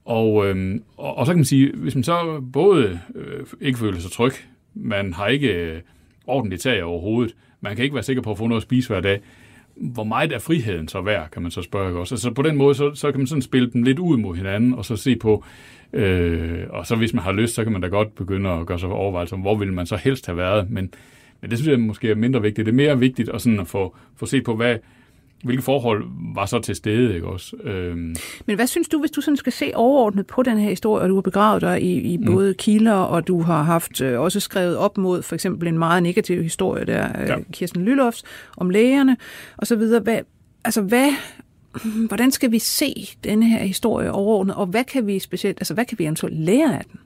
[0.07, 3.99] Og, øh, og, og så kan man sige, hvis man så både øh, ikke føler
[3.99, 4.33] sig tryg,
[4.75, 5.81] man har ikke øh,
[6.27, 8.89] ordentligt tag over hovedet, man kan ikke være sikker på at få noget at spise
[8.89, 9.21] hver dag,
[9.77, 12.15] hvor meget er friheden så værd, kan man så spørge også.
[12.15, 14.75] Altså på den måde, så, så kan man sådan spille dem lidt ud mod hinanden,
[14.75, 15.45] og så se på,
[15.93, 18.79] øh, og så hvis man har lyst, så kan man da godt begynde at gøre
[18.79, 20.91] sig overvejelser om, hvor vil man så helst have været, men,
[21.41, 22.67] men det synes jeg måske er mindre vigtigt.
[22.67, 24.77] Det er mere vigtigt at, sådan at få, få set på, hvad,
[25.45, 27.57] hvilke forhold var så til stede, ikke også?
[27.64, 28.16] Øhm,
[28.47, 31.09] Men hvad synes du, hvis du sådan skal se overordnet på den her historie, og
[31.09, 34.76] du har begravet dig i, i både kilder, og du har haft øh, også skrevet
[34.76, 37.37] op mod for eksempel en meget negativ historie der, øh, Ja.
[37.53, 38.24] Kirsten Lylofs,
[38.57, 39.16] om lægerne,
[39.57, 40.01] og så videre.
[40.01, 40.18] Hvad,
[40.64, 41.09] altså hvad,
[42.07, 45.84] hvordan skal vi se denne her historie overordnet, og hvad kan vi specielt, altså hvad
[45.84, 47.01] kan vi eventuelt lære af den?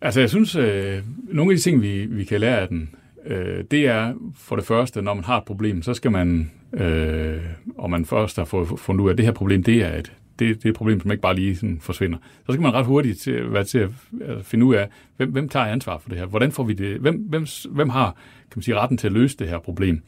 [0.00, 2.90] Altså, jeg synes, øh, nogle af de ting, vi, vi kan lære af den,
[3.26, 7.40] øh, det er for det første, når man har et problem, så skal man, øh,
[7.78, 10.12] og man først har fået fundet ud af, at det her problem, det er et,
[10.38, 12.18] det, det er et problem, som ikke bare lige sådan forsvinder.
[12.46, 13.90] Så skal man ret hurtigt til, være til at
[14.42, 16.26] finde ud af, hvem, hvem tager ansvar for det her?
[16.26, 16.98] Hvordan får vi det?
[16.98, 18.16] Hvem, hvem, hvem har
[18.50, 20.02] kan man sige, retten til at løse det her problem?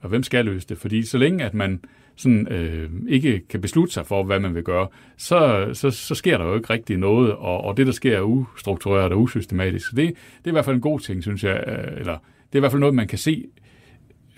[0.00, 0.78] Og hvem skal løse det?
[0.78, 1.80] Fordi så længe, at man
[2.16, 6.38] sådan, øh, ikke kan beslutte sig for, hvad man vil gøre, så, så, så sker
[6.38, 9.86] der jo ikke rigtig noget, og, og det, der sker, er ustruktureret og usystematisk.
[9.86, 12.54] Så det, det er i hvert fald en god ting, synes jeg, øh, eller det
[12.54, 13.44] er i hvert fald noget, man kan se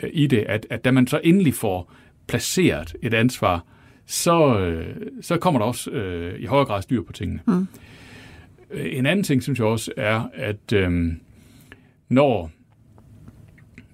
[0.03, 1.93] øh, i det, at, at da man så endelig får
[2.27, 3.67] placeret et ansvar,
[4.07, 7.41] så, øh, så kommer der også øh, i højere grad styr på tingene.
[7.47, 7.67] Mm.
[8.75, 11.13] En anden ting, synes jeg også, er, at øh,
[12.09, 12.51] når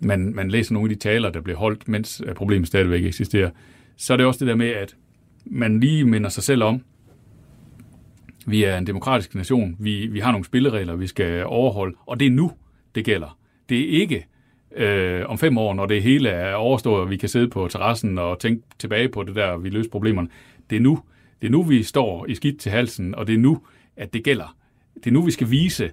[0.00, 3.50] man, man læser nogle af de taler, der bliver holdt, mens problemet stadigvæk eksisterer,
[3.96, 4.96] så er det også det der med, at
[5.44, 6.82] man lige minder sig selv om,
[8.46, 12.26] vi er en demokratisk nation, vi, vi har nogle spilleregler, vi skal overholde, og det
[12.26, 12.52] er nu,
[12.94, 13.38] det gælder.
[13.68, 14.26] Det er ikke
[14.76, 18.18] øh, om fem år, når det hele er overstået, og vi kan sidde på terrassen
[18.18, 20.28] og tænke tilbage på det der, vi løser problemerne.
[20.70, 21.00] Det er nu.
[21.42, 23.60] Det er nu, vi står i skidt til halsen, og det er nu,
[23.96, 24.56] at det gælder.
[24.94, 25.90] Det er nu, vi skal vise,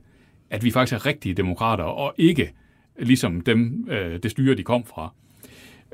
[0.50, 2.52] at vi faktisk er rigtige demokrater, og ikke
[3.00, 5.14] ligesom dem, øh, det styre, de kom fra.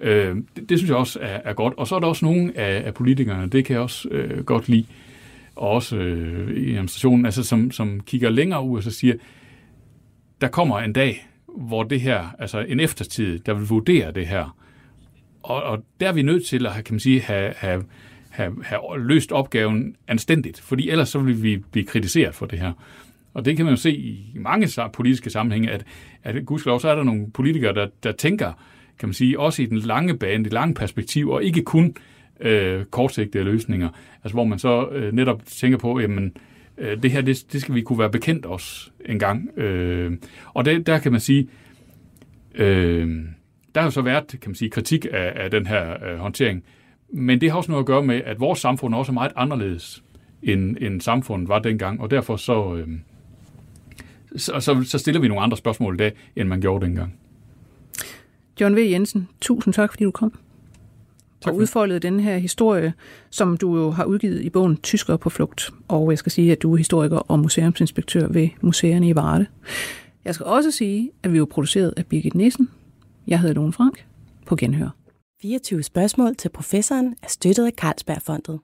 [0.02, 1.74] Øh, det, det synes jeg også er, er godt.
[1.74, 4.70] Og så er der også nogle af, af politikerne, det kan jeg også øh, godt
[4.70, 4.86] lide,
[5.56, 9.16] og også øh, i administrationen, altså som, som kigger længere ud og så siger,
[10.42, 11.27] der kommer en dag,
[11.58, 14.58] hvor det her, altså en eftertid, der vil vurdere det her.
[15.43, 17.84] Og, og der er vi nødt til at kan man sige, have, have,
[18.30, 22.74] have, have løst opgaven anstændigt, fordi ellers så vil vi blive kritiseret for det her.
[23.34, 25.86] Og det kan man jo se i mange politiske sammenhænge, at,
[26.24, 28.53] at gudskelov, så er der nogle politikere, der, der tænker,
[28.99, 31.95] kan man sige, også i den lange bane, det lange perspektiv, og ikke kun
[32.39, 33.89] øh, kortsigtede løsninger.
[34.24, 36.32] Altså hvor man så øh, netop tænker på, jamen, øh,
[36.78, 39.58] Øh, det her, det, det skal vi kunne være bekendt os en gang.
[39.58, 40.12] Øh,
[40.54, 41.48] og det, der kan man sige,
[42.56, 43.26] øh,
[43.76, 46.64] der har jo så været, kan man sige, kritik af, af den her øh, håndtering,
[47.10, 50.04] men det har også noget at gøre med, at vores samfund er også meget anderledes,
[50.44, 52.88] end, end samfundet var dengang, og derfor så, øh,
[54.36, 57.20] så, så, så stiller vi nogle andre spørgsmål i dag, end man gjorde dengang.
[58.62, 58.80] John V.
[58.80, 60.34] Jensen, tusind tak, fordi du kom.
[61.42, 62.94] Tak og udfoldede den her historie,
[63.30, 65.70] som du jo har udgivet i bogen Tysker på flugt.
[65.88, 69.46] Og jeg skal sige, at du er historiker og museumsinspektør ved museerne i Varde.
[70.26, 72.70] Jeg skal også sige, at vi er produceret af Birgit Nissen.
[73.28, 74.06] Jeg hedder Lone Frank.
[74.46, 74.90] På genhør.
[75.42, 78.60] 24 spørgsmål til professoren er støttet af Carlsbergfondet.